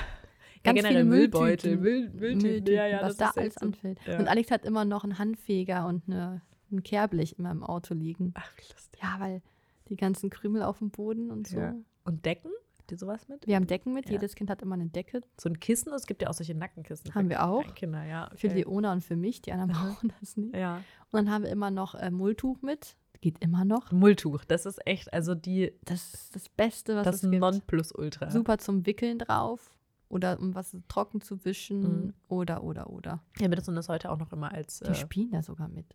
[0.67, 1.83] Ja, Ganz generell viele Müllbeutel, Mülltüten.
[1.83, 3.67] Müll, Mülltüten, Mülltüten, ja, ja, was da alles so.
[3.67, 3.99] anfällt.
[4.07, 4.19] Ja.
[4.19, 6.41] Und Alex hat immer noch einen Handfeger und eine,
[6.73, 8.33] ein Kehrblech immer im Auto liegen.
[8.35, 9.03] Ach, wie lustig.
[9.03, 9.43] Ja, weil
[9.91, 11.59] die ganzen Krümel auf dem Boden und so.
[11.59, 11.75] Ja.
[12.05, 12.51] Und Decken?
[12.79, 13.47] Habt ihr sowas mit?
[13.47, 14.07] Wir haben Decken mit.
[14.07, 14.13] Ja.
[14.13, 15.23] Jedes Kind hat immer eine Decke.
[15.39, 15.93] So ein Kissen?
[15.93, 17.15] Es gibt ja auch solche Nackenkissen.
[17.15, 17.75] Haben wir auch.
[17.75, 18.31] Kinder, ja.
[18.35, 18.59] Für okay.
[18.59, 19.43] Leona und für mich.
[19.43, 20.55] Die anderen brauchen das nicht.
[20.55, 20.77] Ja.
[20.77, 22.97] Und dann haben wir immer noch äh, Mulltuch mit.
[23.20, 23.90] Geht immer noch.
[23.92, 27.40] Mulltuch, das ist echt, also die, Das ist das Beste, was das es gibt.
[27.40, 28.31] Nonplusultra.
[28.31, 29.70] Super zum Wickeln drauf.
[30.11, 31.81] Oder um was trocken zu wischen.
[31.81, 32.14] Mhm.
[32.29, 33.22] Oder, oder, oder.
[33.38, 35.87] Wir benutzen das heute auch noch immer als, Die äh, spielen da sogar mit.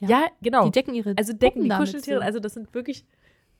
[0.00, 0.64] Ja, genau.
[0.64, 2.24] Die decken ihre also decken Puppen die Kuscheltiere, so.
[2.24, 3.04] also das sind wirklich,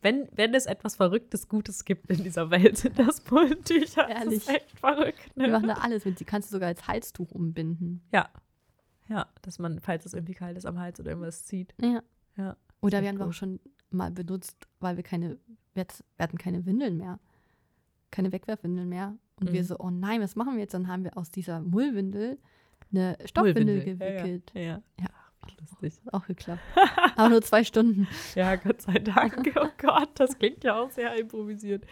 [0.03, 4.07] wenn, wenn es etwas Verrücktes, Gutes gibt in dieser Welt, sind das Pullentücher.
[4.09, 4.37] Das Ehrlich.
[4.39, 5.19] ist echt verrückt.
[5.37, 5.49] Die Ne?
[5.49, 6.19] machen da alles mit.
[6.19, 8.03] Die kannst du sogar als Halstuch umbinden.
[8.13, 8.29] Ja.
[9.09, 11.75] Ja, dass man, falls es irgendwie kalt ist am Hals oder irgendwas zieht.
[11.81, 12.03] Ja.
[12.37, 12.57] Ja.
[12.81, 13.29] Oder echt wir haben cool.
[13.29, 15.39] auch schon mal benutzt, weil wir keine,
[15.75, 17.19] wir hat- wir hatten keine Windeln mehr.
[18.11, 19.17] Keine Wegwerfwindeln mehr.
[19.37, 19.67] Und wir Mhm.
[19.67, 20.75] so, oh nein, was machen wir jetzt?
[20.75, 22.39] Dann haben wir aus dieser Mullwindel
[22.93, 23.95] eine Stoffwindel Mullwindel.
[24.13, 24.51] gewickelt.
[24.55, 24.83] Ja, ja.
[25.01, 25.07] Ja.
[25.61, 26.01] Lustig.
[26.07, 26.61] Hat auch geklappt.
[27.17, 28.07] Aber nur zwei Stunden.
[28.35, 29.53] Ja, Gott sei Dank.
[29.57, 31.85] Oh Gott, das klingt ja auch sehr improvisiert.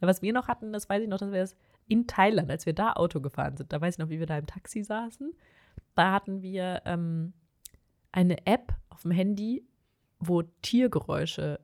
[0.00, 1.56] Was wir noch hatten, das weiß ich noch, dass wir das
[1.88, 4.36] in Thailand, als wir da Auto gefahren sind, da weiß ich noch, wie wir da
[4.38, 5.32] im Taxi saßen.
[5.94, 7.32] Da hatten wir ähm,
[8.12, 9.64] eine App auf dem Handy,
[10.24, 11.60] wo Tiergeräusche,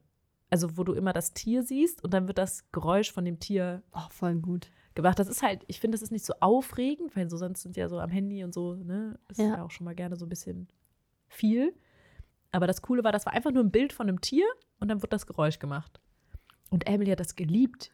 [0.50, 3.82] also wo du immer das Tier siehst und dann wird das Geräusch von dem Tier
[3.94, 4.70] Oh, voll gut.
[4.94, 5.18] gemacht.
[5.18, 7.88] Das ist halt, ich finde, das ist nicht so aufregend, weil so sonst sind ja
[7.88, 9.46] so am Handy und so, ne, ist Ja.
[9.48, 9.62] ja.
[9.64, 10.68] auch schon mal gerne so ein bisschen
[11.28, 11.72] viel.
[12.50, 14.46] Aber das Coole war, das war einfach nur ein Bild von einem Tier
[14.80, 16.00] und dann wird das Geräusch gemacht.
[16.70, 17.92] Und Emily hat das geliebt.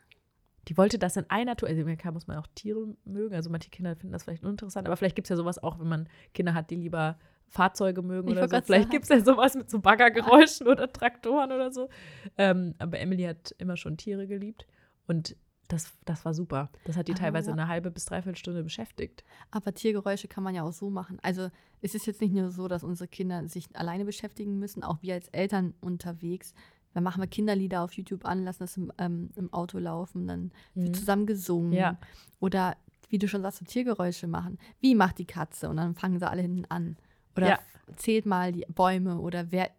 [0.68, 3.68] Die wollte das in einer Tour, also Amerika muss man auch Tiere mögen, also manche
[3.68, 6.55] Kinder finden das vielleicht uninteressant, aber vielleicht gibt es ja sowas auch, wenn man Kinder
[6.55, 8.61] hat, die lieber Fahrzeuge mögen Ich oder so.
[8.62, 11.88] Vielleicht gibt es ja sowas mit so Baggergeräuschen oder Traktoren oder so.
[12.37, 14.66] Ähm, aber Emily hat immer schon Tiere geliebt
[15.07, 15.37] und
[15.68, 16.68] das, das war super.
[16.85, 17.16] Das hat die Ah.
[17.16, 19.24] teilweise eine halbe bis dreiviertel Stunde beschäftigt.
[19.50, 21.18] Aber Tiergeräusche kann man ja auch so machen.
[21.22, 21.48] Also
[21.80, 25.14] es ist jetzt nicht nur so, dass unsere Kinder sich alleine beschäftigen müssen, auch wir
[25.14, 26.52] als Eltern unterwegs.
[26.92, 30.52] Dann machen wir Kinderlieder auf YouTube an, lassen das im, ähm, im Auto laufen, dann
[30.74, 30.94] wird Mhm.
[30.94, 31.72] zusammen gesungen.
[31.72, 31.98] Ja.
[32.40, 32.76] Oder
[33.09, 34.59] wie du schon sagst, so Tiergeräusche machen.
[34.80, 35.68] Wie macht die Katze?
[35.70, 36.96] Und dann fangen sie alle hinten an.
[37.37, 37.59] Oder Ja.
[37.97, 39.70] zählt mal die Bäume oder wer,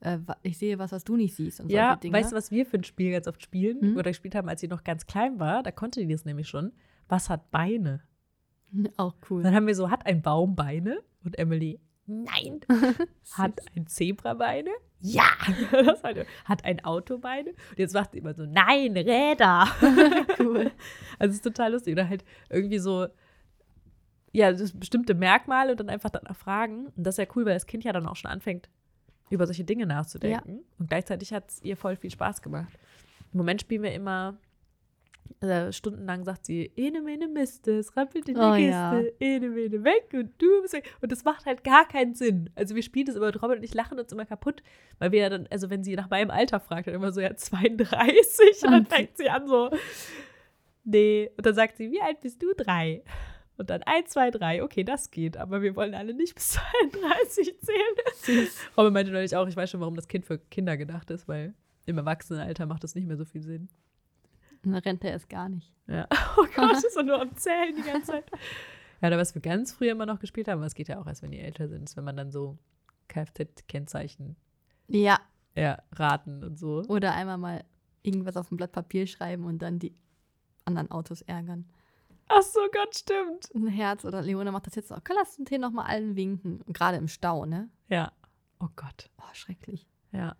[0.00, 1.60] äh, ich sehe was, was du nicht siehst.
[1.60, 2.16] Und Ja, solche Dinge.
[2.18, 3.96] weißt du, was wir für ein Spiel ganz oft spielen Mhm.
[3.96, 5.62] oder gespielt haben, als sie noch ganz klein war?
[5.62, 6.72] Da konnte die das nämlich schon.
[7.08, 8.00] Was hat Beine?
[8.96, 9.42] Auch cool.
[9.42, 10.98] dann haben wir so, hat ein Baum Beine?
[11.24, 12.60] Und Emily, nein.
[13.32, 14.70] hat ein Zebra Beine?
[15.02, 15.24] Ja.
[16.44, 17.52] Hat ein Auto Beine?
[17.70, 19.66] Und jetzt macht sie immer so, nein, Räder.
[20.38, 20.70] cool.
[21.18, 21.94] Also es ist total lustig.
[21.94, 23.06] Oder halt irgendwie so,
[24.32, 26.86] ja, das bestimmte Merkmale und dann einfach danach fragen.
[26.96, 28.68] Und das ist ja cool, weil das Kind ja dann auch schon anfängt,
[29.30, 30.60] über solche Dinge nachzudenken.
[30.78, 32.72] Und gleichzeitig hat es ihr voll viel Spaß gemacht.
[33.32, 34.36] Im Moment spielen wir immer,
[35.40, 39.02] äh, stundenlang sagt sie, ene mene Miste, es rappelt in die Oh, Kiste, ja.
[39.20, 40.92] ene mene weg und du bist weg.
[41.00, 42.50] Und das macht halt gar keinen Sinn.
[42.56, 44.62] Also wir spielen das immer, und Robert und ich lachen uns immer kaputt,
[44.98, 47.34] weil wir ja dann, also wenn sie nach meinem Alter fragt, dann immer so, ja,
[47.34, 48.64] 32.
[48.64, 49.70] Und dann fängt sie an so,
[50.84, 51.30] nee.
[51.36, 52.52] Und dann sagt sie, wie alt bist du?
[52.56, 53.02] Drei.
[53.60, 57.60] Und dann 1, 2, 3, okay, das geht, aber wir wollen alle nicht bis 32
[57.60, 58.48] zählen.
[58.74, 61.52] Robin meinte neulich auch, ich weiß schon, warum das Kind für Kinder gedacht ist, weil
[61.84, 63.68] im Erwachsenenalter macht das nicht mehr so viel Sinn.
[64.62, 65.70] Dann rennt er erst gar nicht.
[65.86, 66.08] Ja.
[66.38, 68.30] Oh Gott, ist er nur am Zählen die ganze Zeit.
[69.02, 71.06] Ja, oder was wir ganz früher immer noch gespielt haben, aber es geht ja auch
[71.06, 72.56] erst, wenn die älter sind, ist, wenn man dann so
[73.08, 74.36] Kfz-Kennzeichen
[74.88, 75.20] Ja,
[75.54, 76.82] ja, raten und so.
[76.88, 77.64] Oder einmal mal
[78.02, 79.94] irgendwas auf ein Blatt Papier schreiben und dann die
[80.64, 81.66] anderen Autos ärgern.
[82.32, 83.50] Ach so, Gott, stimmt.
[83.54, 85.00] Ein Herz oder Leona macht das jetzt auch.
[85.14, 86.62] Lass uns hier nochmal allen winken.
[86.72, 87.68] Gerade im Stau, ne?
[87.88, 88.12] Ja.
[88.60, 89.10] Oh Gott.
[89.18, 89.88] Oh, schrecklich.
[90.12, 90.36] Ja.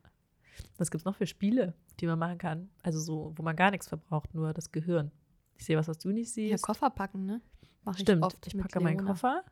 [0.78, 2.70] Was gibt es noch für Spiele, die man machen kann?
[2.82, 5.10] Also so, wo man gar nichts verbraucht, nur das Gehirn.
[5.56, 6.62] Ich sehe was, was du nicht Ja, siehst.
[6.64, 7.40] Koffer packen, ne?
[7.84, 9.04] Mach ich Stimmt, oft ich packe meinen.
[9.04, 9.42] Koffer.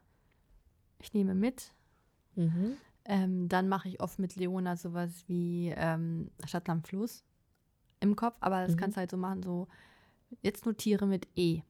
[1.00, 1.72] Ich nehme mit.
[2.34, 2.76] Mhm.
[3.04, 7.24] Ähm, dann mache ich oft mit Leona sowas wie ähm, Stadt am Fluss
[8.00, 8.36] im Kopf.
[8.40, 8.76] Aber das Mhm.
[8.78, 9.66] kannst du halt so machen, so
[10.42, 11.62] jetzt notiere mit E.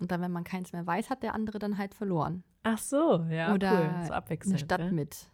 [0.00, 2.44] Und dann, wenn man keins mehr weiß, hat der andere dann halt verloren.
[2.62, 4.06] Ach so, ja, Oder cool.
[4.42, 4.58] So Eine.
[4.58, 4.92] Stadt ne?
[4.92, 5.26] mit.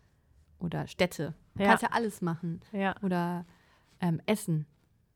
[0.59, 1.35] Oder Städte.
[1.57, 1.70] Du Ja.
[1.70, 2.61] kannst ja alles machen.
[2.72, 2.94] Ja.
[3.03, 3.44] Oder
[4.01, 4.66] ähm, Essen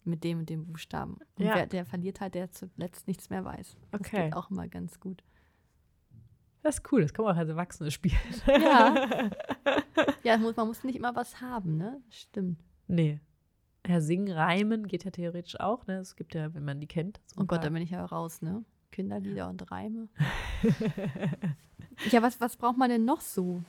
[0.05, 1.19] mit dem und dem Buchstaben.
[1.39, 1.55] Und Ja.
[1.55, 3.77] wer, der verliert halt, der zuletzt nichts mehr weiß.
[3.93, 4.25] Das Okay.
[4.25, 5.23] geht auch immer ganz gut.
[6.63, 8.17] Das ist cool, das kann man auch als Erwachsene spielen.
[8.47, 9.31] Ja.
[10.23, 12.01] Ja, muss, man muss nicht immer was haben, ne?
[12.11, 12.61] Stimmt.
[12.89, 13.21] nee.
[13.87, 15.99] Ja, singen, reimen geht ja theoretisch auch, ne?
[15.99, 17.21] Es gibt ja, wenn man die kennt.
[17.27, 18.65] so Oh Gott, da bin ich ja raus, ne?
[18.97, 20.09] Kinderlieder und Reime.
[22.11, 23.63] ja, was, was braucht man denn noch so,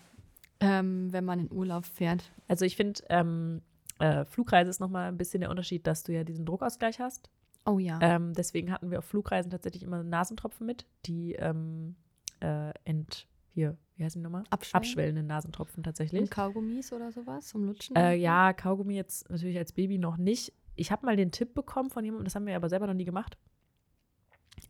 [0.61, 2.31] ähm, wenn man in Urlaub fährt?
[2.47, 3.61] Also ich finde, ähm,
[3.99, 7.29] äh, Flugreise ist nochmal ein bisschen der Unterschied, dass du ja diesen Druckausgleich hast.
[7.65, 7.99] Oh ja.
[8.01, 11.97] Ähm, deswegen hatten wir auf Flugreisen tatsächlich immer Nasentropfen mit, die ähm,
[12.39, 14.45] äh, ent, hier, wie heißen die nochmal?
[14.49, 14.81] Abschwellen?
[14.81, 16.21] Abschwellende Nasentropfen tatsächlich.
[16.21, 17.97] Und Kaugummis oder sowas zum Lutschen?
[17.97, 20.53] Äh, ja, Kaugummi jetzt natürlich als Baby noch nicht.
[20.77, 23.03] Ich habe mal den Tipp bekommen von jemandem, das haben wir aber selber noch nie
[23.03, 23.37] gemacht,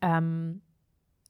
[0.00, 0.60] ähm,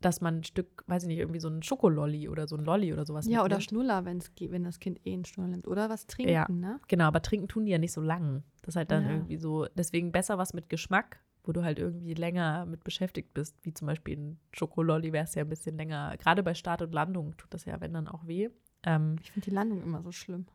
[0.00, 2.92] dass man ein Stück, weiß ich nicht, irgendwie so ein Schokololli oder so ein Lolli
[2.92, 3.60] oder sowas Ja, oder.
[3.60, 5.66] Schnuller, wenn's wenn das Kind eh einen Schnuller nimmt.
[5.66, 6.46] Oder was trinken, Ja.
[6.48, 6.78] ne?
[6.86, 8.44] Genau, aber trinken tun die ja nicht so lang.
[8.62, 9.10] Das ist halt dann Ja.
[9.10, 13.56] irgendwie so, deswegen besser was mit Geschmack, wo du halt irgendwie länger mit beschäftigt bist,
[13.64, 16.16] wie zum Beispiel ein Schokololli wäre es ja ein bisschen länger.
[16.18, 18.50] Gerade bei Start und Landung tut das ja, wenn dann auch weh.
[18.84, 20.46] Ähm, Ich finde die Landung immer so schlimm.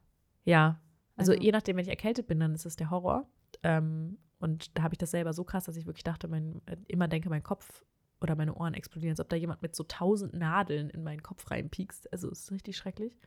[0.46, 0.80] Ja,
[1.18, 3.28] also, Also- je nachdem, wenn ich erkältet bin, dann ist es der Horror.
[3.62, 7.08] Ähm, und da habe ich das selber so krass, dass ich wirklich dachte, mein, immer
[7.10, 7.84] denke, mein Kopf
[8.24, 11.52] oder meine Ohren explodieren, als ob da jemand mit so tausend Nadeln in meinen Kopf
[11.52, 12.12] reinpiekst.
[12.12, 13.18] Also es ist richtig schrecklich.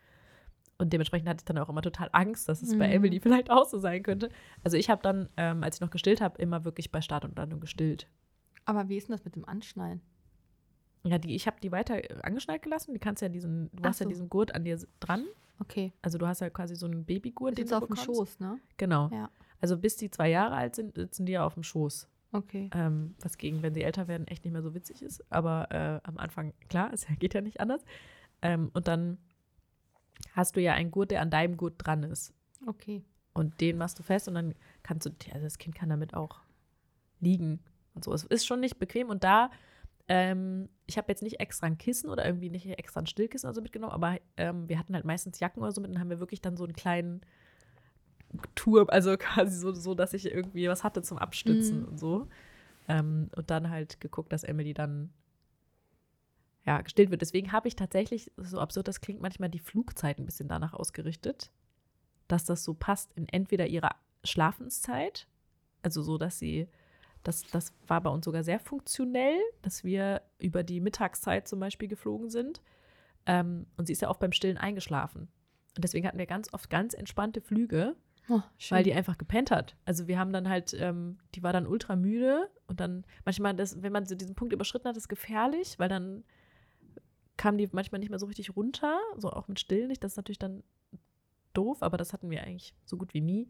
[0.78, 2.94] Und dementsprechend hatte ich dann auch immer total Angst, dass es bei Mhm.
[2.94, 4.28] Emily vielleicht auch so sein könnte.
[4.64, 7.36] Also ich habe dann, ähm, als ich noch gestillt habe, immer wirklich bei Start und
[7.36, 8.08] Landung gestillt.
[8.64, 10.00] Aber wie ist denn das mit dem Anschnallen?
[11.04, 12.92] Ja, die, ich habe die weiter äh, angeschnallt gelassen.
[12.92, 14.08] Die kannst ja diesen, du Ach hast ja so.
[14.10, 15.24] diesen Gurt an dir dran.
[15.60, 15.92] Okay.
[16.02, 17.96] Also du hast ja quasi so einen Babygurt, den du auf dem.
[17.96, 18.58] Schoß, ne?
[18.76, 19.08] Genau.
[19.12, 19.30] Ja.
[19.60, 22.08] Also bis die zwei Jahre alt sind, sitzen die ja auf dem Schoß.
[22.32, 22.70] Okay.
[22.74, 25.24] Ähm, was gegen, wenn sie älter werden, echt nicht mehr so witzig ist.
[25.30, 27.84] Aber äh, am Anfang, klar, es geht ja nicht anders.
[28.42, 29.18] Ähm, und dann
[30.32, 32.34] hast du ja einen Gurt, der an deinem Gurt dran ist.
[32.66, 33.04] Okay.
[33.32, 36.40] Und den machst du fest und dann kannst du, also das Kind kann damit auch
[37.20, 37.60] liegen
[37.94, 38.12] und so.
[38.12, 39.50] Es ist schon nicht bequem und da,
[40.08, 43.54] ähm, ich habe jetzt nicht extra ein Kissen oder irgendwie nicht extra ein Stillkissen oder
[43.54, 46.20] so mitgenommen, aber ähm, wir hatten halt meistens Jacken oder so mit und haben wir
[46.20, 47.20] wirklich dann so einen kleinen
[48.54, 51.88] Turm, also quasi so, so dass ich irgendwie was hatte zum Abstützen Mhm.
[51.88, 52.28] und so.
[52.88, 55.10] Ähm, und dann halt geguckt, dass Emily dann
[56.64, 57.22] ja, gestillt wird.
[57.22, 61.50] Deswegen habe ich tatsächlich, so absurd das klingt, manchmal die Flugzeit ein bisschen danach ausgerichtet,
[62.28, 63.90] dass das so passt in entweder ihrer
[64.24, 65.28] Schlafenszeit,
[65.82, 66.66] also so, dass sie,
[67.22, 71.88] das, das war bei uns sogar sehr funktionell, dass wir über die Mittagszeit zum Beispiel
[71.88, 72.60] geflogen sind.
[73.26, 75.28] Ähm, und sie ist ja oft beim Stillen eingeschlafen.
[75.76, 77.94] Und deswegen hatten wir ganz oft ganz entspannte Flüge,
[78.28, 79.76] Oh, weil die einfach gepennt hat.
[79.84, 83.82] Also wir haben dann halt, ähm, die war dann ultra müde und dann manchmal, das,
[83.82, 86.24] wenn man so diesen Punkt überschritten hat, ist gefährlich, weil dann
[87.36, 90.02] kam die manchmal nicht mehr so richtig runter, so auch mit Stillen nicht.
[90.02, 90.62] Das ist natürlich dann
[91.52, 93.48] doof, aber das hatten wir eigentlich so gut wie nie.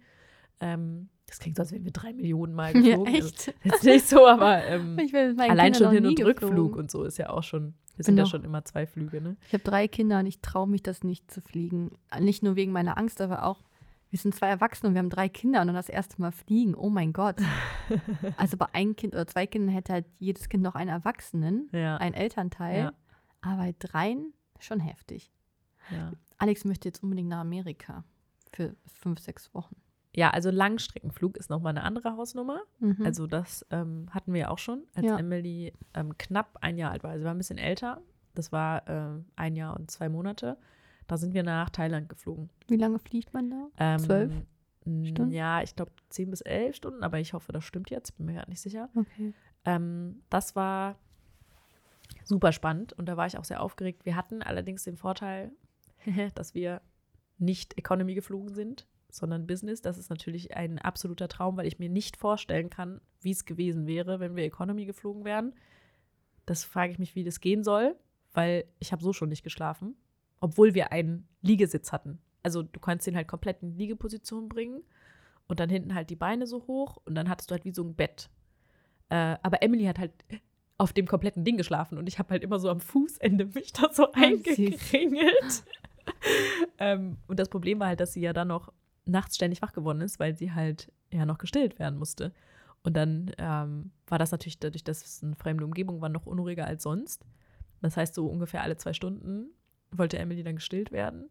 [0.60, 3.14] Ähm, das klingt so, als wären wir drei Millionen Mal ja, geflogen.
[3.14, 3.54] Also, echt.
[3.64, 4.98] jetzt nicht so, aber ähm,
[5.38, 6.78] allein Kindern schon Hin- und Rückflug geflogen.
[6.80, 9.20] und so ist ja auch schon, wir Bin sind ja noch- schon immer zwei Flüge,
[9.20, 9.36] ne?
[9.46, 11.90] Ich habe drei Kinder und ich traue mich das nicht zu fliegen.
[12.20, 13.62] Nicht nur wegen meiner Angst, aber auch,
[14.16, 16.74] wir sind zwei Erwachsene und wir haben drei Kinder und dann das erste Mal fliegen.
[16.74, 17.36] Oh mein Gott.
[18.38, 21.98] also bei einem Kind oder zwei Kindern hätte halt jedes Kind noch einen Erwachsenen, Ja.
[21.98, 22.78] einen Elternteil.
[22.78, 22.92] Ja.
[23.42, 25.30] Aber bei dreien schon heftig.
[25.90, 26.12] ja.
[26.38, 28.04] Alex möchte jetzt unbedingt nach Amerika
[28.52, 29.76] für fünf, sechs Wochen.
[30.14, 32.60] Ja, also Langstreckenflug ist nochmal eine andere Hausnummer.
[32.80, 33.02] Mhm.
[33.04, 35.18] Also das ähm, hatten wir ja auch schon, als Ja.
[35.18, 37.10] Emily ähm, knapp ein Jahr alt war.
[37.10, 38.00] Also sie war ein bisschen älter.
[38.34, 40.56] Das war äh, ein Jahr und zwei Monate.
[41.06, 42.50] Da sind wir nach Thailand geflogen.
[42.68, 43.68] Wie lange fliegt man da?
[43.78, 44.32] Ähm, Zwölf
[45.04, 45.32] Stunden?
[45.32, 48.16] Ja, ich glaube zehn bis elf Stunden, aber ich hoffe, das stimmt jetzt.
[48.16, 48.88] Bin mir gerade nicht sicher.
[48.94, 49.34] Okay.
[49.64, 50.96] Ähm, das war
[52.24, 54.04] super spannend und da war ich auch sehr aufgeregt.
[54.04, 55.52] Wir hatten allerdings den Vorteil,
[56.34, 56.80] dass wir
[57.38, 59.82] nicht Economy geflogen sind, sondern Business.
[59.82, 63.86] Das ist natürlich ein absoluter Traum, weil ich mir nicht vorstellen kann, wie es gewesen
[63.86, 65.54] wäre, wenn wir Economy geflogen wären.
[66.44, 67.96] Das frage ich mich, wie das gehen soll,
[68.32, 69.96] weil ich habe so schon nicht geschlafen,
[70.40, 72.18] obwohl wir einen Liegesitz hatten.
[72.42, 74.82] Also du kannst den halt komplett in Liegeposition bringen
[75.48, 77.82] und dann hinten halt die Beine so hoch und dann hattest du halt wie so
[77.82, 78.28] ein Bett.
[79.08, 80.12] Äh, aber Emily hat halt
[80.78, 83.92] auf dem kompletten Ding geschlafen und ich habe halt immer so am Fußende mich da
[83.92, 85.64] so eingekringelt.
[86.78, 88.72] ähm, und das Problem war halt, dass sie ja dann noch
[89.06, 92.32] nachts ständig wach geworden ist, weil sie halt ja noch gestillt werden musste.
[92.82, 96.66] Und dann ähm, war das natürlich dadurch, dass es eine fremde Umgebung war, noch unruhiger
[96.66, 97.24] als sonst.
[97.80, 99.50] Das heißt, so ungefähr alle zwei Stunden
[99.90, 101.28] wollte Emily dann gestillt werden.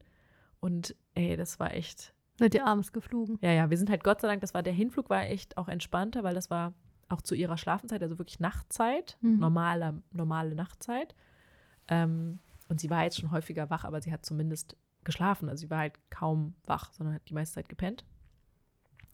[0.60, 3.38] Und ey, das war echt, Seid ihr abends geflogen?
[3.42, 5.68] ja, ja, wir sind halt Gott sei Dank, das war der Hinflug war echt auch
[5.68, 6.74] entspannter, weil das war
[7.08, 9.40] auch zu ihrer Schlafenszeit, also wirklich Nachtzeit, Mhm.
[9.40, 11.16] normale, normale Nachtzeit.
[11.88, 15.50] Ähm, und sie war jetzt schon häufiger wach, aber sie hat zumindest geschlafen.
[15.50, 18.04] Also sie war halt kaum wach, sondern hat die meiste Zeit gepennt.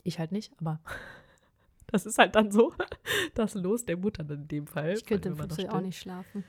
[0.04, 0.80] Ich halt nicht, aber
[1.88, 2.74] das ist halt dann so
[3.36, 4.94] das Los der Mutter in dem Fall.
[4.94, 6.46] Ich könnte im Flugzeug auch nicht schlafen.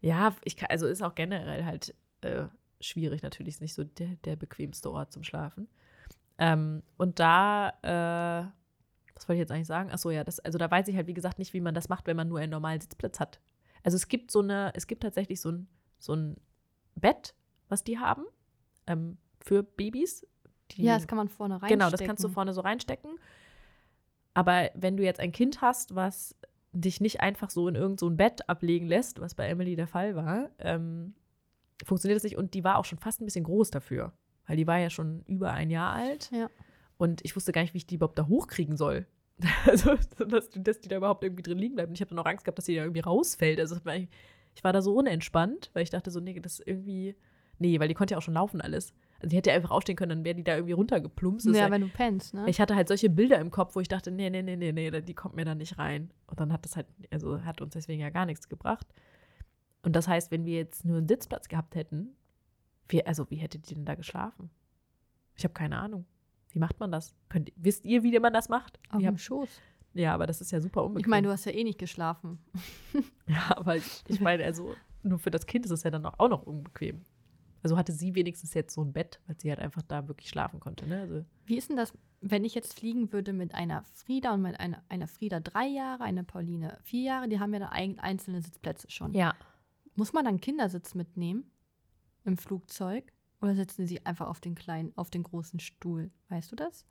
[0.00, 2.44] Ja, ich kann, also ist auch generell halt äh,
[2.80, 5.68] schwierig natürlich, ist nicht so der, der bequemste Ort zum Schlafen.
[6.38, 8.48] Ähm, und da, äh,
[9.14, 9.90] was wollte ich jetzt eigentlich sagen?
[9.90, 12.06] Achso, ja, das, also da weiß ich halt, wie gesagt, nicht, wie man das macht,
[12.06, 13.40] wenn man nur einen normalen Sitzplatz hat.
[13.82, 16.36] Also es gibt so eine, es gibt tatsächlich so ein, so ein
[16.94, 17.34] Bett,
[17.68, 18.24] was die haben,
[18.86, 20.26] ähm, für Babys.
[20.72, 21.78] Die, Ja, das kann man vorne reinstecken.
[21.78, 23.18] Genau, das kannst du vorne so reinstecken.
[24.32, 26.36] Aber wenn du jetzt ein Kind hast, was
[26.72, 30.14] dich nicht einfach so in irgendein so Bett ablegen lässt, was bei Emily der Fall
[30.14, 31.14] war, ähm,
[31.84, 32.36] funktioniert das nicht.
[32.36, 34.12] Und die war auch schon fast ein bisschen groß dafür,
[34.46, 36.30] weil die war ja schon über ein Jahr alt.
[36.32, 36.48] Ja.
[36.96, 39.06] Und ich wusste gar nicht, wie ich die überhaupt da hochkriegen soll.
[39.66, 39.94] Also,
[40.26, 41.88] dass, dass die da überhaupt irgendwie drin liegen bleibt.
[41.88, 43.58] Und ich habe dann auch Angst gehabt, dass die da irgendwie rausfällt.
[43.58, 43.76] Also,
[44.54, 47.16] ich war da so unentspannt, weil ich dachte so, nee, das ist irgendwie.
[47.58, 48.92] Nee, weil die konnte ja auch schon laufen alles.
[49.20, 51.46] Also, die hätte ja einfach aufstehen können, dann wäre die da irgendwie runtergeplumpst.
[51.54, 52.48] Ja, wenn du pennst, ne?
[52.48, 54.90] ich hatte halt solche Bilder im Kopf, wo ich dachte, nee, nee, nee, nee, nee,
[55.02, 56.10] die kommt mir da nicht rein.
[56.26, 58.86] Und dann hat das halt, also hat uns deswegen ja gar nichts gebracht.
[59.82, 62.14] Und das heißt, wenn wir jetzt nur einen Sitzplatz gehabt hätten,
[62.88, 64.50] wir, also wie hätte die denn da geschlafen?
[65.36, 66.06] Ich habe keine Ahnung.
[66.52, 67.14] Wie macht man das?
[67.28, 68.78] Könnt, wisst ihr, wie man das macht?
[68.90, 69.48] Auf dem Schoß.
[69.94, 71.04] ja, aber das ist ja super unbequem.
[71.04, 72.38] Ich meine, du hast ja eh nicht geschlafen.
[73.26, 76.28] Ja, aber ich, ich meine, also nur für das Kind ist es ja dann auch
[76.28, 77.04] noch unbequem.
[77.62, 80.60] Also hatte sie wenigstens jetzt so ein Bett, weil sie halt einfach da wirklich schlafen
[80.60, 80.86] konnte.
[80.86, 81.00] Ne?
[81.00, 84.58] Also, Wie ist denn das, wenn ich jetzt fliegen würde mit einer Frieda und mit
[84.58, 88.42] einer, einer Frieda drei Jahre, einer Pauline vier Jahre, die haben ja da ein, einzelne
[88.42, 89.14] Sitzplätze schon.
[89.14, 89.34] ja.
[89.96, 91.50] Muss man dann Kindersitz mitnehmen
[92.24, 93.12] im Flugzeug?
[93.42, 96.10] Oder setzen sie einfach auf den kleinen, auf den großen Stuhl?
[96.28, 96.86] Weißt du das?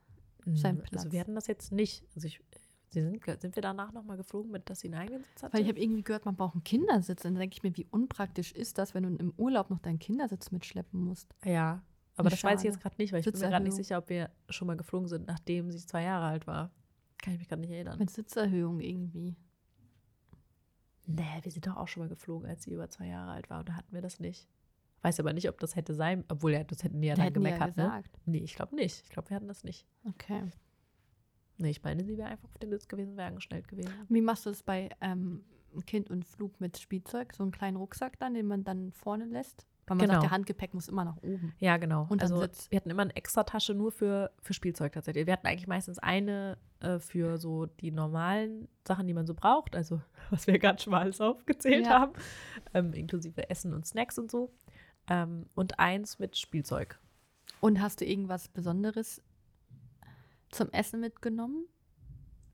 [0.45, 1.05] Sein Platz.
[1.05, 2.03] Also wir hatten das jetzt nicht.
[2.15, 2.41] Also ich,
[2.89, 5.53] sie sind, sind wir danach nochmal geflogen, mit, dass sie einen eigenen Sitz hatte?
[5.53, 7.23] Weil ich habe irgendwie gehört, man braucht einen Kindersitz.
[7.23, 10.51] Dann denke ich mir, wie unpraktisch ist das, wenn du im Urlaub noch deinen Kindersitz
[10.51, 11.33] mitschleppen musst?
[11.43, 11.81] ja,
[12.19, 14.09] aber das weiß ich jetzt gerade nicht, weil ich bin mir gerade nicht sicher, ob
[14.09, 16.69] wir schon mal geflogen sind, nachdem sie zwei Jahre alt war.
[17.17, 17.97] Kann ich mich gerade nicht erinnern.
[17.97, 19.37] Mit Sitzerhöhung irgendwie.
[21.05, 23.59] Nee, wir sind doch auch schon mal geflogen, als sie über zwei Jahre alt war.
[23.59, 24.49] Und da hatten wir das nicht.
[25.01, 27.41] Weiß aber nicht, ob das hätte sein, obwohl ja, das hätten die ja dann hätten
[27.41, 27.83] ja gemeckert, ne?
[27.83, 28.19] gesagt.
[28.25, 29.03] Nee, ich glaube nicht.
[29.05, 29.87] Ich glaube, wir hatten das nicht.
[30.03, 30.43] Okay.
[31.59, 33.91] Nee, ich meine, sie wäre einfach auf dem Sitz gewesen, wäre angestellt gewesen.
[34.07, 35.43] Wie machst du das bei ähm,
[35.85, 37.33] Kind und Flug mit Spielzeug?
[37.33, 39.65] So einen kleinen Rucksack dann, den man dann vorne lässt?
[39.87, 40.13] Weil man Genau.
[40.13, 41.53] sagt, der Handgepäck muss immer nach oben.
[41.59, 42.05] Ja, genau.
[42.09, 45.25] Und also wir hatten immer eine extra Tasche nur für, für Spielzeug tatsächlich.
[45.25, 49.75] Wir hatten eigentlich meistens eine äh, für so die normalen Sachen, die man so braucht,
[49.75, 51.99] also was wir gerade schon mal alles aufgezählt Ja.
[52.01, 52.13] haben,
[52.75, 54.51] ähm, inklusive Essen und Snacks und so.
[55.09, 56.99] Ähm, und eins mit Spielzeug.
[57.59, 59.21] Und hast du irgendwas Besonderes
[60.49, 61.65] zum Essen mitgenommen?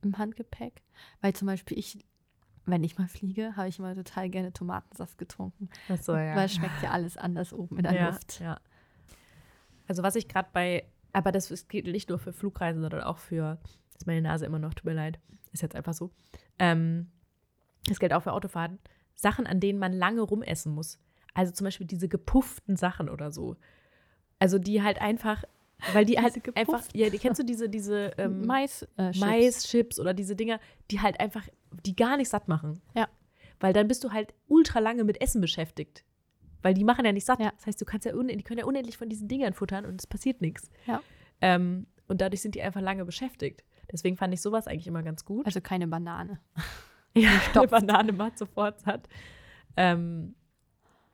[0.01, 0.84] Im Handgepäck?
[1.21, 2.05] Weil zum Beispiel ich,
[2.65, 5.69] wenn ich mal fliege, habe ich immer total gerne Tomatensaft getrunken.
[5.89, 8.39] Achso, Weil es schmeckt ja alles anders oben in der ja, Luft.
[8.39, 8.60] Ja.
[9.88, 13.60] Also was ich gerade bei, aber das gilt nicht nur für Flugreisen, sondern auch für,
[13.97, 15.19] ist meine Nase immer noch, tut mir leid,
[15.51, 16.12] ist jetzt einfach so.
[16.60, 17.12] Ähm,
[17.88, 18.79] das gilt auch für Autofahrten.
[19.15, 20.99] Sachen, an denen man lange rumessen muss.
[21.34, 23.55] Also zum Beispiel diese gepufften Sachen oder so.
[24.39, 25.43] Also die halt einfach,
[25.94, 29.20] weil die halt einfach, ja, die kennst du diese, diese ähm, Mais, äh, Chips.
[29.20, 30.60] Maischips oder diese Dinger,
[30.92, 31.48] die halt einfach,
[31.86, 32.82] die gar nicht satt machen.
[32.96, 33.08] Ja.
[33.60, 36.04] Weil dann bist du halt ultra lange mit Essen beschäftigt.
[36.62, 37.40] Weil die machen ja nicht satt.
[37.40, 37.52] Ja.
[37.56, 40.08] Das heißt, du kannst ja die können ja unendlich von diesen Dingern futtern und es
[40.08, 40.70] passiert nichts.
[40.88, 41.02] Ja.
[41.42, 43.64] Ähm, und dadurch sind die einfach lange beschäftigt.
[43.92, 45.46] Deswegen fand ich sowas eigentlich immer ganz gut.
[45.46, 46.40] Also keine Banane.
[47.16, 47.68] ja, eine.
[47.68, 49.08] Banane macht sofort satt.
[49.78, 50.36] Ähm,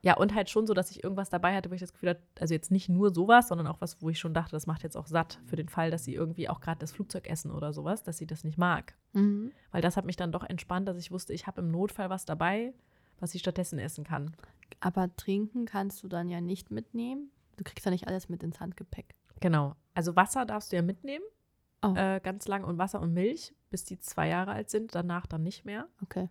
[0.03, 2.23] ja, und halt schon so, dass ich irgendwas dabei hatte, wo ich das Gefühl hatte,
[2.39, 4.97] also jetzt nicht nur sowas, sondern auch was, wo ich schon dachte, das macht jetzt
[4.97, 8.01] auch satt für den Fall, dass sie irgendwie auch gerade das Flugzeug essen oder sowas,
[8.03, 8.95] dass sie das nicht mag.
[9.13, 9.51] Mhm.
[9.71, 12.25] Weil das hat mich dann doch entspannt, dass ich wusste, ich habe im Notfall was
[12.25, 12.73] dabei,
[13.19, 14.35] was ich stattdessen essen kann.
[14.79, 17.29] Aber trinken kannst du dann ja nicht mitnehmen.
[17.57, 19.13] Du kriegst ja nicht alles mit ins Handgepäck.
[19.39, 19.75] Genau.
[19.93, 21.23] Also Wasser darfst du ja mitnehmen,
[21.83, 21.95] Oh.
[21.95, 25.41] äh, ganz lang und Wasser und Milch, bis die zwei Jahre alt sind, danach dann
[25.41, 25.87] nicht mehr.
[26.03, 26.29] Okay.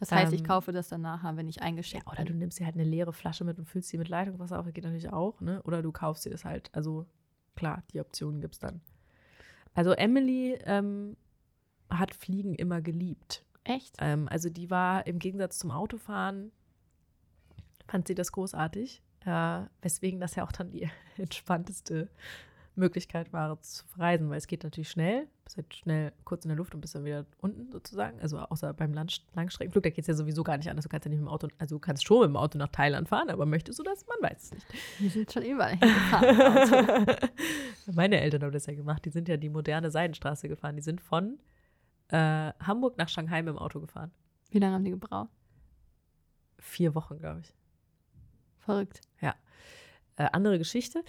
[0.00, 2.58] Das heißt, ich Ähm, kaufe das dann nachher, wenn ich Ja, eingeschickt oder du nimmst
[2.58, 5.12] dir halt eine leere Flasche mit und füllst sie mit Leitungswasser auf, das geht natürlich
[5.12, 5.62] auch, ne?
[5.62, 7.06] Oder du kaufst dir das halt, also
[7.54, 8.80] klar, die Optionen gibt es dann.
[9.74, 11.16] Also Emily ähm,
[11.90, 13.44] hat Fliegen immer geliebt.
[13.64, 13.94] Echt?
[13.98, 16.50] Ähm, also die war im Gegensatz zum Autofahren,
[17.86, 22.08] fand sie das großartig, äh, weswegen das ja auch dann die entspannteste
[22.74, 26.56] Möglichkeit war zu verreisen, weil es geht natürlich schnell, bist halt schnell kurz in der
[26.56, 30.14] Luft und bist dann wieder unten sozusagen, also außer beim Langstreckenflug, da geht es ja
[30.14, 32.20] sowieso gar nicht anders, du kannst ja nicht mit dem Auto, also du kannst schon
[32.20, 34.06] mit dem Auto nach Thailand fahren, aber möchtest du das?
[34.06, 34.66] Man weiß es nicht.
[34.98, 37.06] Wir sind schon überall hingefahren.
[37.94, 41.00] Meine Eltern haben das ja gemacht, die sind ja die moderne Seidenstraße gefahren, die sind
[41.00, 41.38] von
[42.08, 44.10] äh, Hamburg nach Shanghai mit dem Auto gefahren.
[44.50, 45.30] Wie lange haben die gebraucht?
[46.58, 47.54] Vier Wochen, glaube ich.
[48.58, 49.00] Verrückt.
[50.20, 51.02] äh, andere Geschichte.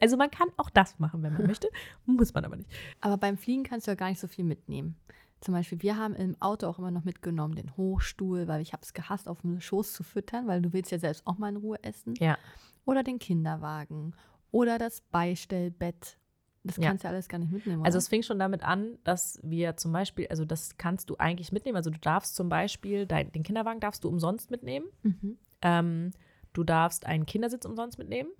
[0.00, 1.68] Also man kann auch das machen, wenn man möchte,
[2.06, 2.70] muss man aber nicht.
[3.00, 4.96] Aber beim Fliegen kannst du ja gar nicht so viel mitnehmen.
[5.40, 8.82] Zum Beispiel, wir haben im Auto auch immer noch mitgenommen den Hochstuhl, weil ich habe
[8.82, 11.56] es gehasst, auf dem Schoß zu füttern, weil du willst ja selbst auch mal in
[11.56, 12.14] Ruhe essen.
[12.18, 12.36] Ja.
[12.84, 14.14] Oder den Kinderwagen.
[14.50, 16.18] Oder das Beistellbett.
[16.62, 16.88] Das Ja.
[16.88, 17.82] kannst du ja alles gar nicht mitnehmen.
[17.84, 17.98] Also oder?
[17.98, 21.76] es fing schon damit an, dass wir zum Beispiel, also das kannst du eigentlich mitnehmen.
[21.76, 24.86] Also du darfst zum Beispiel, dein, den Kinderwagen darfst du umsonst mitnehmen.
[25.02, 25.38] mhm.
[25.62, 26.10] Ähm,
[26.52, 28.30] du darfst einen Kindersitz umsonst mitnehmen.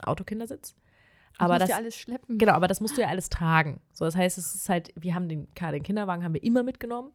[0.00, 0.76] Autokindersitz.
[1.38, 2.38] Aber das das, ja alles schleppen.
[2.38, 3.80] genau, aber das musst du ja alles tragen.
[3.92, 6.62] So, das heißt, es ist halt, wir haben den, klar, den Kinderwagen haben wir immer
[6.62, 7.12] mitgenommen,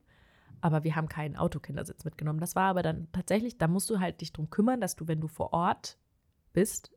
[0.61, 2.39] aber wir haben keinen Autokindersitz mitgenommen.
[2.39, 5.21] Das war aber dann tatsächlich, da musst du halt dich drum kümmern, dass du, wenn
[5.21, 5.99] du vor Ort
[6.53, 6.91] bist,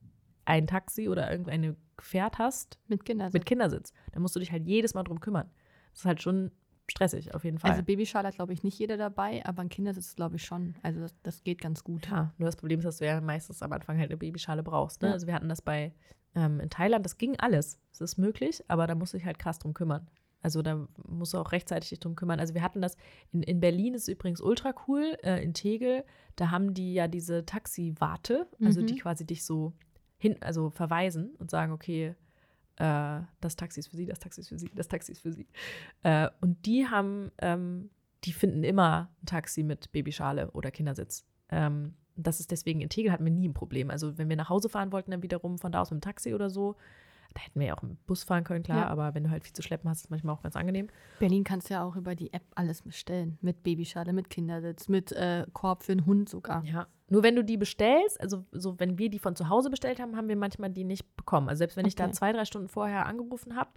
[0.44, 3.34] ein Taxi oder irgendeine Gefährt hast Mit Kindersitz.
[3.34, 5.50] mit Kindersitz, dann musst du dich halt jedes Mal drum kümmern.
[5.90, 6.52] Das ist halt schon
[6.90, 7.70] stressig, auf jeden Fall.
[7.72, 10.74] also Babyschal hat, glaube ich, nicht jeder dabei, aber ein Kindersitz glaube ich schon.
[10.82, 12.08] Also das, das geht ganz gut.
[12.08, 15.02] Ja, nur das Problem ist, dass du ja meistens am Anfang halt eine Babyschale brauchst.
[15.02, 15.08] Ne?
[15.08, 15.14] Ja.
[15.14, 15.92] Also wir hatten das bei
[16.34, 17.78] ähm, in Thailand, das ging alles.
[17.92, 20.08] Es ist möglich, aber da musst du dich halt krass drum kümmern.
[20.40, 22.38] Also da musst du auch rechtzeitig dich drum kümmern.
[22.38, 22.96] Also wir hatten das,
[23.32, 26.04] in, in Berlin ist es übrigens ultra cool, äh, in Tegel,
[26.36, 28.86] da haben die ja diese Taxiwarte, also Mhm.
[28.86, 29.72] die quasi dich so
[30.16, 32.14] hin, also verweisen und sagen, okay,
[32.78, 35.32] äh, das Taxi ist für sie, das Taxi ist für sie, das Taxi ist für
[35.32, 35.46] sie.
[36.02, 37.90] Äh, und die haben, ähm,
[38.24, 41.24] die finden immer ein Taxi mit Babyschale oder Kindersitz.
[41.50, 43.90] Ähm, das ist deswegen in Tegel hatten wir nie ein Problem.
[43.90, 46.34] Also wenn wir nach Hause fahren wollten, dann wiederum von da aus mit dem Taxi
[46.34, 46.76] oder so,
[47.34, 48.86] da hätten wir ja auch im Bus fahren können, klar, Ja.
[48.88, 50.88] aber wenn du halt viel zu schleppen hast, ist es manchmal auch ganz angenehm.
[51.20, 53.38] Berlin kannst du ja auch über die App alles bestellen.
[53.42, 56.64] Mit Babyschale, mit Kindersitz, mit äh, Korb für einen Hund sogar.
[56.64, 56.86] Ja.
[57.10, 60.16] Nur wenn du die bestellst, also so wenn wir die von zu Hause bestellt haben,
[60.16, 61.48] haben wir manchmal die nicht bekommen.
[61.48, 62.12] Also selbst wenn ich da Okay.
[62.14, 63.70] zwei, drei Stunden vorher angerufen habe,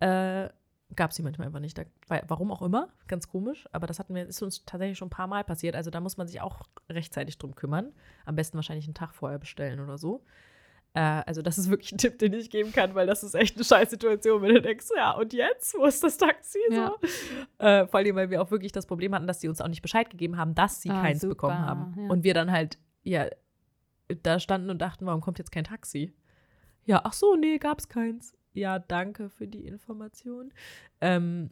[0.00, 0.48] äh,
[0.94, 1.76] gab es die manchmal einfach nicht.
[1.78, 1.82] Da,
[2.28, 3.66] warum auch immer, ganz komisch.
[3.72, 5.74] Aber das hatten wir, ist uns tatsächlich schon ein paar Mal passiert.
[5.74, 7.92] Also da muss man sich auch rechtzeitig drum kümmern.
[8.24, 10.24] Am besten wahrscheinlich einen Tag vorher bestellen oder so.
[10.96, 13.54] Äh, also das ist wirklich ein Tipp, den ich geben kann, weil das ist echt
[13.56, 16.58] eine scheiß Situation, wenn du denkst, ja und jetzt, wo ist das Taxi?
[16.70, 16.94] Ja.
[17.00, 17.64] So.
[17.64, 19.82] Äh, vor allem, weil wir auch wirklich das Problem hatten, dass sie uns auch nicht
[19.82, 21.94] Bescheid gegeben haben, dass sie Ah, keins super, bekommen haben.
[21.98, 22.08] ja.
[22.08, 23.26] Und wir dann halt, ja,
[24.22, 26.14] da standen und dachten, warum kommt jetzt kein Taxi?
[26.84, 28.34] Ja, ach so, nee, gab's keins.
[28.54, 30.52] Ja, danke für die Information.
[31.02, 31.50] Ähm,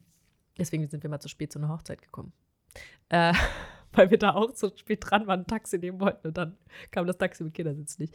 [0.58, 2.32] deswegen sind wir mal zu spät zu einer Hochzeit gekommen.
[3.10, 3.34] Äh,
[3.92, 6.56] weil wir da auch so spät dran waren, ein Taxi nehmen wollten und dann
[6.90, 8.14] kam das Taxi mit Kindersitz nicht.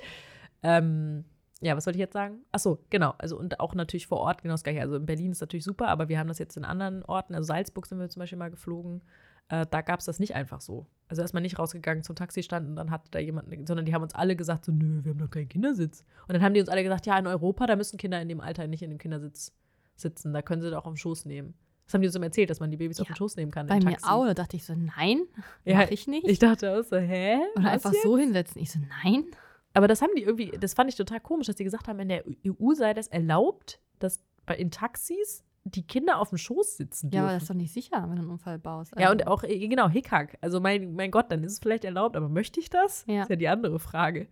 [0.63, 1.25] Ähm,
[1.61, 2.39] ja, was wollte ich jetzt sagen?
[2.51, 3.13] Ach so, genau.
[3.17, 4.81] Also und auch natürlich vor Ort genau das gleiche.
[4.81, 7.35] Also in Berlin ist natürlich super, aber wir haben das jetzt in anderen Orten.
[7.35, 9.01] Also Salzburg sind wir zum Beispiel mal geflogen.
[9.49, 10.85] Äh, da gab es das nicht einfach so.
[11.09, 14.03] Also ist man nicht rausgegangen zum Taxistand und dann hatte da jemand, sondern die haben
[14.03, 16.05] uns alle gesagt so, nö, wir haben doch keinen Kindersitz.
[16.27, 18.41] Und dann haben die uns alle gesagt, ja, in Europa, da müssen Kinder in dem
[18.41, 19.51] Alter nicht in dem Kindersitz
[19.95, 20.33] sitzen.
[20.33, 21.55] Da können sie doch auf dem Schoß nehmen.
[21.85, 23.51] Das haben die uns immer erzählt, dass man die Babys auf Ja, den Schoß nehmen
[23.51, 23.65] kann.
[23.65, 24.25] Bei mir auch.
[24.27, 25.23] Da dachte ich so, nein,
[25.65, 26.27] Ja, mach ich nicht.
[26.27, 27.39] Ich dachte auch so, hä?
[27.55, 28.03] Oder einfach jetzt?
[28.03, 28.61] so hinsetzen.
[28.61, 29.25] Ich so, nein.
[29.73, 32.09] Aber das haben die irgendwie, das fand ich total komisch, dass die gesagt haben, in
[32.09, 34.19] der EU sei das erlaubt, dass
[34.57, 37.23] in Taxis die Kinder auf dem Schoß sitzen Ja, dürfen.
[37.25, 38.93] aber das ist doch nicht sicher, wenn du einen Unfall baust.
[38.97, 40.37] ja, Also, und auch, äh, genau, Hickhack.
[40.41, 43.05] Also mein, mein Gott, dann ist es vielleicht erlaubt, aber möchte ich das?
[43.07, 43.21] Ja.
[43.23, 44.27] Ist ja die andere Frage.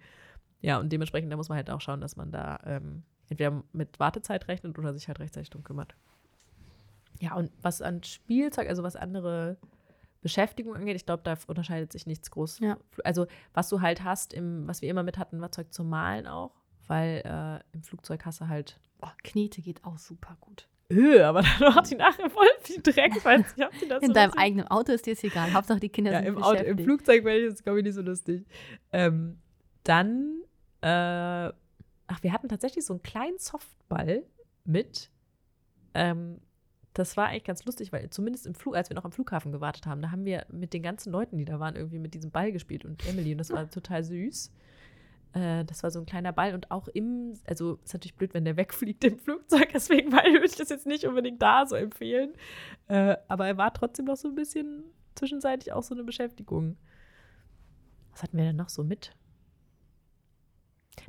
[0.62, 4.00] Ja, und dementsprechend, da muss man halt auch schauen, dass man da ähm, entweder mit
[4.00, 5.96] Wartezeit rechnet oder sich halt rechtzeitig drum kümmert.
[7.20, 9.58] Ja, und was an Spielzeug, also was andere
[10.28, 12.60] Beschäftigung angeht, ich glaube, da unterscheidet sich nichts groß.
[12.60, 12.78] Ja.
[13.04, 16.28] Also, was du halt hast, im, was wir immer mit hatten, war Zeug zum Malen
[16.28, 16.52] auch,
[16.88, 20.68] weil äh, im Flugzeug hast du halt Boah, Knete geht auch super gut.
[20.92, 24.08] Öh, aber dann macht die nachher voll viel Dreck, weil ich hab die das In
[24.08, 25.54] so deinem eigenen Auto ist dir es egal.
[25.54, 26.80] Hauptsache die Kinder ja, sind im, Auto, im.
[26.80, 28.46] Flugzeug wäre ich jetzt, glaube ich, nicht so lustig.
[28.92, 29.40] Ähm,
[29.84, 30.42] dann,
[30.82, 34.24] äh, ach, wir hatten tatsächlich so einen kleinen Softball
[34.64, 35.12] mit.
[35.94, 36.40] Ähm,
[36.98, 39.86] das war eigentlich ganz lustig, weil zumindest im Flug, als wir noch am Flughafen gewartet
[39.86, 42.52] haben, da haben wir mit den ganzen Leuten, die da waren, irgendwie mit diesem Ball
[42.52, 44.52] gespielt und Emily und das war total süß.
[45.34, 48.46] Äh, das war so ein kleiner Ball und auch im, also ist natürlich blöd, wenn
[48.46, 52.34] der wegfliegt im Flugzeug, deswegen weil würde ich das jetzt nicht unbedingt da so empfehlen.
[52.88, 54.84] Äh, aber er war trotzdem noch so ein bisschen
[55.14, 56.78] zwischenzeitlich auch so eine Beschäftigung.
[58.12, 59.12] Was hatten wir denn noch so mit?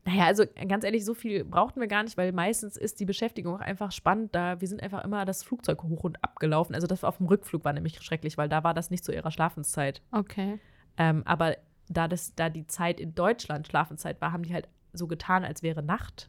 [0.04, 3.56] Naja, also ganz ehrlich, so viel brauchten wir gar nicht, weil meistens ist die Beschäftigung
[3.56, 4.34] auch einfach spannend.
[4.34, 6.74] Da wir sind einfach immer das Flugzeug hoch und abgelaufen.
[6.74, 9.30] Also das auf dem Rückflug war nämlich schrecklich, weil da war das nicht zu ihrer
[9.30, 10.02] Schlafenszeit.
[10.12, 10.58] Okay.
[10.96, 11.56] Ähm, aber
[11.88, 15.62] da, das, da die Zeit in Deutschland Schlafenszeit war, haben die halt so getan, als
[15.62, 16.28] wäre Nacht.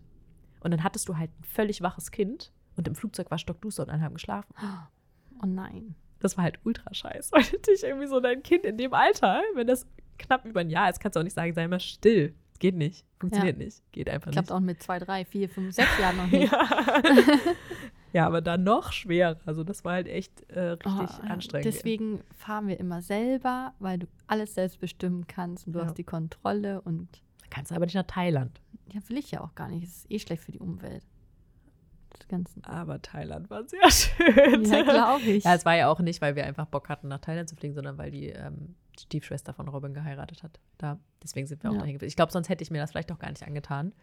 [0.61, 3.89] Und dann hattest du halt ein völlig waches Kind und im Flugzeug war stockduster und
[3.89, 4.53] alle haben geschlafen.
[5.41, 5.95] Oh nein.
[6.19, 7.31] Das war halt ultra scheiß.
[7.31, 9.87] Weil dich irgendwie so dein Kind in dem Alter, wenn das
[10.17, 12.35] knapp über ein Jahr ist, kannst du auch nicht sagen, sei mal still.
[12.59, 13.05] Geht nicht.
[13.19, 13.81] Funktioniert nicht.
[13.91, 14.55] Geht einfach Klappt nicht.
[14.55, 16.51] auch mit zwei, drei, vier, fünf, sechs Jahren noch nicht.
[16.51, 17.01] Ja.
[18.13, 19.37] ja, aber dann noch schwerer.
[19.45, 20.91] Also das war halt echt äh, richtig
[21.23, 21.65] Oh, anstrengend.
[21.65, 25.85] Deswegen fahren wir immer selber, weil du alles selbst bestimmen kannst und du Ja.
[25.85, 27.07] hast die Kontrolle und
[27.49, 28.61] Kannst du aber nicht nach Thailand.
[28.93, 29.83] ja, will ich ja auch gar nicht.
[29.83, 31.03] Es ist eh schlecht für die Umwelt.
[32.11, 32.59] Das Ganze.
[32.63, 34.65] Aber Thailand war sehr schön.
[34.65, 35.43] Ja, glaube ich.
[35.45, 37.73] Ja, es war ja auch nicht, weil wir einfach Bock hatten, nach Thailand zu fliegen,
[37.73, 40.59] sondern weil die ähm, Stiefschwester von Robin geheiratet hat.
[40.77, 41.79] Da, deswegen sind wir auch Ja.
[41.79, 42.09] dahin gewesen.
[42.09, 43.93] Ich glaube, sonst hätte ich mir das vielleicht auch gar nicht angetan.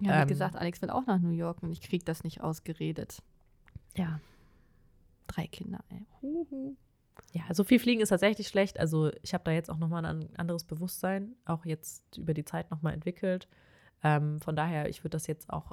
[0.00, 2.40] Ja, wie ähm, gesagt, Alex will auch nach New York und ich krieg das nicht
[2.42, 3.22] ausgeredet.
[3.96, 4.20] Ja.
[5.26, 6.06] Drei Kinder, ey.
[6.22, 6.76] Huhu.
[7.32, 8.78] Ja, so viel Fliegen ist tatsächlich schlecht.
[8.78, 12.70] Also ich habe da jetzt auch nochmal ein anderes Bewusstsein, auch jetzt über die Zeit
[12.70, 13.48] nochmal entwickelt.
[14.02, 15.72] Ähm, von daher, ich würde das jetzt auch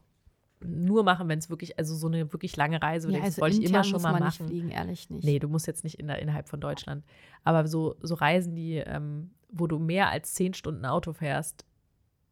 [0.66, 3.58] nur machen, wenn es wirklich, also so eine wirklich lange Reise, Ja, das also wollte
[3.58, 4.26] ich immer schon mal machen.
[4.26, 5.24] nicht fliegen, ehrlich nicht.
[5.24, 7.04] Nee, du musst jetzt nicht in der, innerhalb von Deutschland.
[7.44, 11.66] Aber so, so Reisen, die, ähm, wo du mehr als zehn Stunden Auto fährst,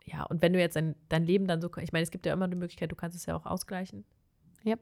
[0.06, 2.34] ja, und wenn du jetzt dein, dein Leben dann so, ich meine, es gibt ja
[2.34, 4.04] immer eine Möglichkeit, du kannst es ja auch ausgleichen.
[4.66, 4.80] Yep.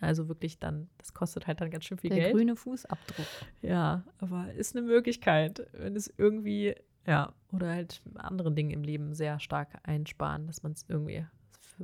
[0.00, 2.34] Also wirklich dann, das kostet halt dann ganz schön viel Der Geld.
[2.34, 3.26] grüne Fußabdruck.
[3.60, 6.74] Ja, aber ist eine Möglichkeit, wenn es irgendwie,
[7.06, 11.24] ja, oder halt andere Dinge im Leben sehr stark einsparen, dass man es irgendwie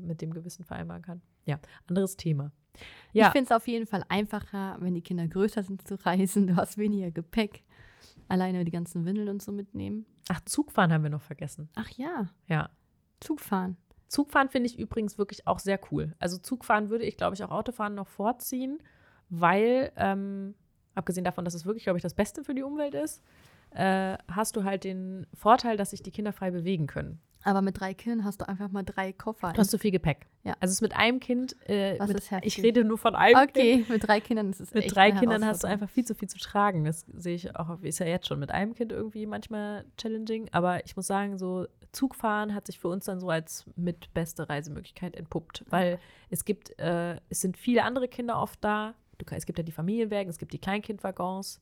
[0.01, 1.23] mit dem Gewissen vereinbaren kann.
[1.45, 2.53] Ja, anderes Thema.
[3.13, 6.47] Ich Ja, finde es auf jeden Fall einfacher, wenn die Kinder größer sind zu reisen.
[6.47, 7.65] Du hast weniger Gepäck.
[8.29, 10.05] Alleine die ganzen Windeln und so mitnehmen.
[10.29, 11.69] ach, Zugfahren haben wir noch vergessen.
[11.75, 12.71] Ach ja, Ja,
[13.21, 13.77] Zugfahren.
[14.07, 16.15] Zugfahren finde ich übrigens wirklich auch sehr cool.
[16.19, 18.79] Also Zugfahren würde ich, glaube ich, auch Autofahren noch vorziehen,
[19.29, 20.55] weil, ähm,
[20.95, 23.23] abgesehen davon, dass es wirklich, glaube ich, das Beste für die Umwelt ist,
[23.71, 27.21] äh, hast du halt den Vorteil, dass sich die Kinder frei bewegen können.
[27.45, 29.53] Aber mit drei Kindern hast du einfach mal drei Koffer.
[29.53, 30.27] Du hast so viel Gepäck.
[30.43, 30.53] Ja.
[30.61, 32.59] Also es ist mit einem Kind, äh, Was mit, ist heftig?
[32.59, 33.51] ich rede nur von einem Kind.
[33.57, 36.15] Okay, mit drei Kindern ist es Mit echt drei Kindern hast du einfach viel zu
[36.15, 36.85] viel zu tragen.
[36.85, 40.49] Das sehe ich auch, ist ja jetzt schon mit einem Kind irgendwie manchmal challenging.
[40.53, 44.49] Aber ich muss sagen, so Zugfahren hat sich für uns dann so als mit beste
[44.49, 45.65] Reisemöglichkeit entpuppt.
[45.71, 45.99] Weil
[46.31, 48.95] es gibt, äh, es sind viele andere Kinder oft da.
[49.19, 51.61] Du, es gibt ja die Familienwägen, es gibt die Kleinkindwaggons,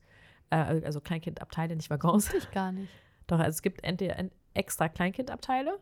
[0.49, 2.25] äh, also Kleinkindabteile, nicht Waggons.
[2.25, 2.91] Wusste ich gar nicht.
[3.27, 5.77] Doch, also es gibt entweder en- extra Kleinkindabteile.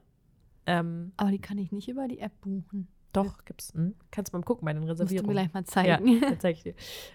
[0.67, 2.87] Ähm, Aber die kann ich nicht über die App buchen.
[3.13, 3.71] doch, gibt's.
[3.73, 3.95] Hm?
[4.11, 5.35] Kannst du mal gucken bei den Musst du Reservierungen.
[5.35, 5.65] mir gleich mal Ja,
[5.99, 6.19] zeigen.
[6.29, 6.73] das zeige ich dir.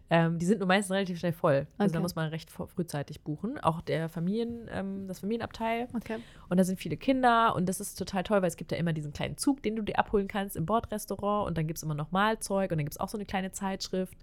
[0.09, 1.67] Ähm, die sind nur meistens relativ schnell voll.
[1.77, 2.03] Also da Okay.
[2.03, 3.59] muss man recht frühzeitig buchen.
[3.59, 5.89] Auch der Familien, ähm, das Familienabteil.
[5.95, 6.19] Okay.
[6.49, 8.93] Und da sind viele Kinder und das ist total toll, weil es gibt ja immer
[8.95, 11.95] diesen kleinen Zug, den du dir abholen kannst im Bordrestaurant und dann gibt es immer
[11.95, 14.17] noch Mahlzeug und dann gibt es auch so eine kleine Zeitschrift.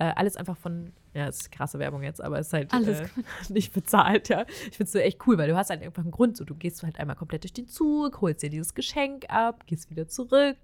[0.00, 3.00] Äh, alles einfach von, ja, es ist krasse Werbung jetzt, aber es ist halt Alles
[3.00, 3.08] äh,
[3.52, 4.44] nicht bezahlt, ja.
[4.70, 6.36] Ich finde es so echt cool, weil du hast halt einfach einen Grund.
[6.36, 9.90] So, du gehst halt einmal komplett durch den Zug, holst dir dieses Geschenk ab, gehst
[9.90, 10.56] wieder zurück,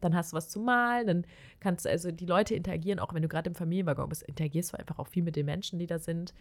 [0.00, 1.26] dann hast du was zu malen, dann
[1.60, 4.78] kannst du, also die Leute interagieren, auch wenn du gerade im Familienwaggon bist, interagierst du
[4.78, 6.32] einfach auch viel mit den Menschen, die da sind.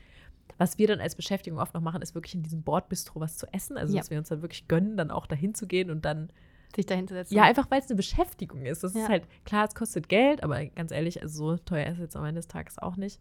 [0.57, 3.47] Was wir dann als Beschäftigung oft noch machen, ist wirklich in diesem Bordbistro was zu
[3.53, 3.77] essen.
[3.77, 3.99] Also, Ja.
[3.99, 6.29] dass wir uns dann wirklich gönnen, dann auch dahin zu gehen und dann,
[6.75, 7.33] Sich dahin zu setzen.
[7.33, 8.83] ja, einfach weil es eine Beschäftigung ist.
[8.83, 9.01] Das Ja.
[9.03, 12.15] ist halt, klar, es kostet Geld, aber ganz ehrlich, also so teuer ist es jetzt
[12.15, 13.19] am Ende des Tages auch nicht.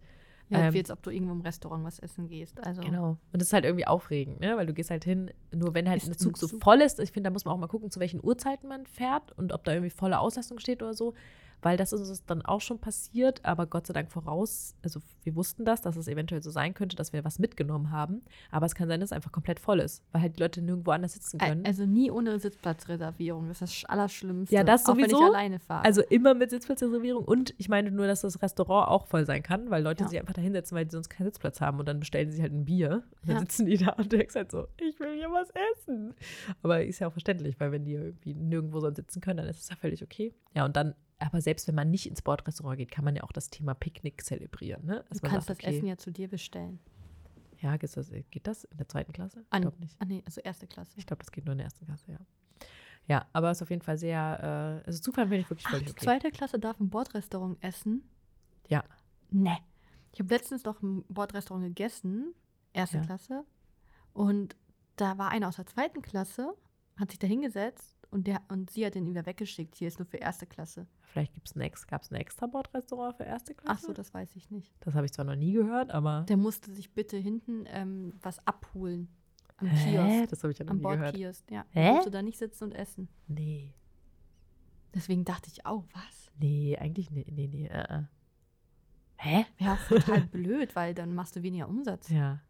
[0.51, 2.65] ja ähm, wie jetzt, ob du irgendwo im Restaurant was essen gehst.
[2.67, 3.11] Also, Genau.
[3.11, 4.57] Und das ist halt irgendwie aufregend, ne?
[4.57, 7.01] Weil du gehst halt hin, nur wenn halt Ist ein Zug so voll ist.
[7.01, 9.65] Ich finde, da muss man auch mal gucken, zu welchen Uhrzeiten man fährt und ob
[9.65, 11.15] da irgendwie volle Auslastung steht oder so.
[11.63, 15.35] Weil das ist uns dann auch schon passiert, aber Gott sei Dank voraus, also wir
[15.35, 18.23] wussten das, dass es eventuell so sein könnte, dass wir was mitgenommen haben.
[18.51, 20.93] Aber es kann sein, dass es einfach komplett voll ist, weil halt die Leute nirgendwo
[20.93, 21.67] anders sitzen können.
[21.67, 23.49] Also nie ohne Sitzplatzreservierung.
[23.49, 24.55] Das ist das Sch- Allerschlimmste.
[24.55, 25.19] Ja, das Auch wenn sowieso.
[25.19, 25.85] ich alleine fahre.
[25.85, 29.71] Also immer mit Sitzplatzreservierung und ich meine nur, dass das Restaurant auch voll sein kann,
[29.71, 30.09] weil Leute Ja.
[30.11, 32.53] sich einfach da hinsetzen, weil die sonst keinen Sitzplatz haben und dann bestellen sie halt
[32.53, 33.03] ein Bier.
[33.25, 33.41] Dann Ja.
[33.41, 36.15] sitzen die da und denkst halt so, ich will hier was essen.
[36.63, 39.61] Aber ist ja auch verständlich, weil wenn die irgendwie nirgendwo sonst sitzen können, dann ist
[39.63, 40.35] es ja völlig okay.
[40.55, 43.33] Ja, und dann, aber selbst wenn man nicht ins Bordrestaurant geht, kann man ja auch
[43.33, 44.85] das Thema Picknick zelebrieren.
[44.87, 45.05] Ne?
[45.11, 46.79] Du kannst sagt, das Essen ja zu dir bestellen.
[47.61, 49.41] Ja, geht das, geht das in der zweiten Klasse?
[49.41, 49.97] Ich An- glaube nicht.
[49.99, 50.93] Ah, nee, also erste Klasse.
[50.97, 52.19] Ich glaube, das geht nur in der ersten Klasse, ja.
[53.09, 55.73] Ja, aber es ist auf jeden Fall sehr, äh, also Zugfahren finde ich wirklich Ach,
[55.73, 56.05] völlig okay.
[56.05, 58.09] zweite Klasse darf im Bordrestaurant essen?
[58.69, 58.85] Ja.
[59.31, 59.57] Ne.
[60.13, 62.35] Ich habe letztens doch im Bordrestaurant gegessen,
[62.75, 63.05] erste Ja.
[63.05, 63.45] Klasse.
[64.13, 64.57] Und
[64.97, 66.55] da war einer aus der zweiten Klasse,
[66.97, 69.75] hat sich da hingesetzt und, der, und sie hat den wieder weggeschickt.
[69.75, 70.87] Hier ist nur für erste Klasse.
[71.13, 73.81] Vielleicht gibt's ein Ex gab es ein extra Bordrestaurant für erste Klasse?
[73.83, 74.75] Ach so, das weiß ich nicht.
[74.81, 76.25] Das habe ich zwar noch nie gehört, aber.
[76.29, 79.09] Der musste sich bitte hinten ähm, was abholen.
[79.59, 79.91] Am Hä?
[79.91, 80.31] Kiosk.
[80.31, 81.01] Das habe ich ja noch Am nie gehört.
[81.01, 81.65] Bordkiosk, ja.
[81.71, 81.83] Hä?
[81.83, 83.09] Der durfte da nicht sitzen und essen.
[83.27, 83.75] Nee.
[84.95, 86.31] Deswegen dachte ich, oh, was?
[86.39, 87.67] Nee, eigentlich nee, nee, nee.
[87.67, 88.03] Äh, äh.
[89.17, 89.47] Hä?
[89.59, 92.09] Wäre auch total blöd, weil dann machst du weniger Umsatz.
[92.09, 92.41] Ja.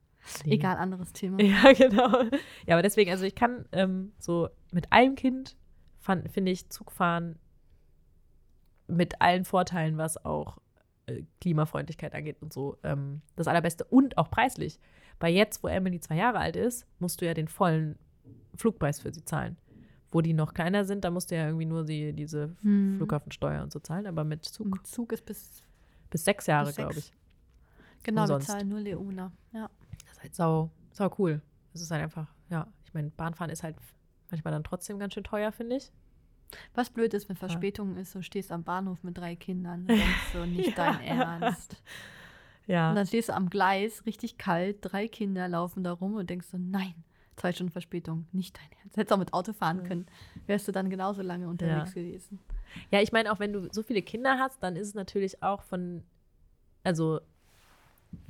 [0.45, 0.55] Nee.
[0.55, 1.39] Egal, anderes Thema.
[1.43, 2.23] Ja, genau.
[2.66, 5.57] Ja, aber deswegen, also ich kann ähm, so mit einem Kind
[6.31, 7.39] finde ich Zugfahren
[8.87, 10.59] mit allen Vorteilen, was auch
[11.07, 14.81] äh, Klimafreundlichkeit angeht und so, ähm, das allerbeste und auch preislich.
[15.21, 17.99] Weil jetzt, wo Emily zwei Jahre alt ist, musst du ja den vollen
[18.55, 19.59] Flugpreis für sie zahlen.
[20.11, 22.95] Wo die noch kleiner sind, da musst du ja irgendwie nur die, diese Hm.
[22.97, 25.62] Flughabensteuer und so zahlen, aber mit Zug Zug ist bis,
[26.09, 27.12] bis sechs Jahre, glaube ich.
[28.03, 28.47] genau, wir Umsonst.
[28.47, 29.33] zahlen nur Leona.
[29.53, 29.69] Ja.
[30.29, 31.41] Halt sau, sau cool.
[31.72, 33.76] Es ist halt einfach, ja, ich meine, Bahnfahren ist halt
[34.31, 35.91] manchmal dann trotzdem ganz schön teuer, finde ich.
[36.74, 40.45] Was blöd ist, wenn Verspätung ist, so stehst am Bahnhof mit drei Kindern, denkst so,
[40.45, 41.83] nicht dein Ernst.
[42.66, 42.91] Ja.
[42.91, 46.49] Und dann stehst du am Gleis, richtig kalt, drei Kinder laufen da rum und denkst
[46.51, 46.95] so, nein,
[47.37, 48.97] zwei Stunden Verspätung, nicht dein Ernst.
[48.97, 50.07] Hättest auch mit Auto fahren können,
[50.47, 52.39] wärst du dann genauso lange unterwegs gewesen.
[52.91, 55.62] Ja, ich meine, auch wenn du so viele Kinder hast, dann ist es natürlich auch
[55.62, 56.03] von,
[56.85, 57.20] also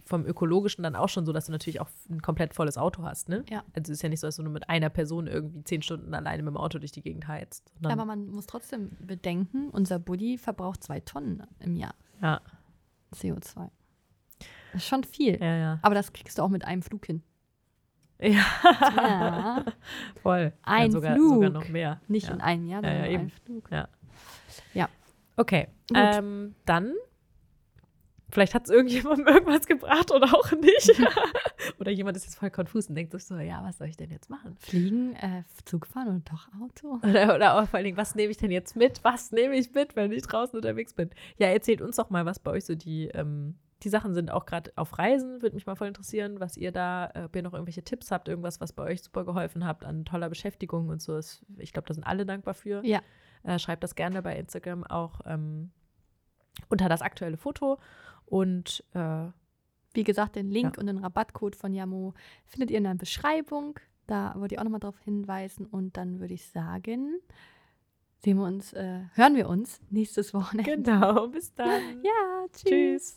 [0.04, 3.28] vom Ökologischen dann auch schon so, dass du natürlich auch ein komplett volles Auto hast,
[3.28, 3.44] ne?
[3.50, 3.62] Ja.
[3.74, 6.14] Also es ist ja nicht so, dass du nur mit einer Person irgendwie zehn Stunden
[6.14, 7.72] alleine mit dem Auto durch die Gegend heizt.
[7.84, 12.40] Aber man muss trotzdem bedenken, unser Buddy verbraucht zwei Tonnen im Jahr ja,
[13.14, 13.68] CO2.
[14.72, 15.38] Das ist schon viel.
[15.40, 15.78] ja, ja.
[15.82, 17.22] Aber das kriegst du auch mit einem Flug hin.
[18.20, 19.64] Ja, Ja.
[20.22, 20.52] voll.
[20.62, 21.34] Ein ja, sogar, Flug.
[21.34, 22.00] sogar noch mehr.
[22.08, 22.34] Nicht ja.
[22.34, 23.20] in einem Jahr, Ja, sondern ja, in eben.
[23.20, 23.70] einem Flug.
[25.38, 25.96] Okay, Gut.
[25.96, 26.94] ähm, dann
[28.30, 30.92] vielleicht hat es irgendjemandem irgendwas gebracht oder auch nicht.
[31.78, 34.10] oder jemand ist jetzt voll konfus und denkt sich so, ja, was soll ich denn
[34.10, 34.56] jetzt machen?
[34.58, 37.06] Fliegen, äh, Zug fahren oder doch Auto?
[37.08, 39.02] Oder, oder auch vor allen Dingen, was nehme ich denn jetzt mit?
[39.04, 41.10] Was nehme ich mit, wenn ich draußen unterwegs bin?
[41.36, 44.44] Ja, erzählt uns doch mal, was bei euch so die, ähm, die Sachen sind auch
[44.44, 47.52] gerade auf Reisen, würde mich mal voll interessieren, was ihr da, äh, ob ihr noch
[47.52, 51.16] irgendwelche Tipps habt, irgendwas, was bei euch super geholfen habt an toller Beschäftigung und so.
[51.16, 52.84] Ist, ich glaube, da sind alle dankbar für.
[52.84, 53.00] Ja.
[53.44, 55.70] Äh, schreibt das gerne bei Instagram auch ähm,
[56.68, 57.78] unter das aktuelle Foto.
[58.28, 59.26] Und äh,
[59.94, 60.80] Wie gesagt, den Link Ja.
[60.80, 62.14] und den Rabattcode von Yamo
[62.44, 63.78] findet ihr in der Beschreibung.
[64.06, 65.66] Da wollte ich auch nochmal drauf hinweisen.
[65.66, 67.18] Und dann würde ich sagen,
[68.22, 70.76] sehen wir uns, äh, hören wir uns nächstes Wochenende.
[70.76, 72.02] genau, bis dann.
[72.02, 73.16] Ja, tschüss.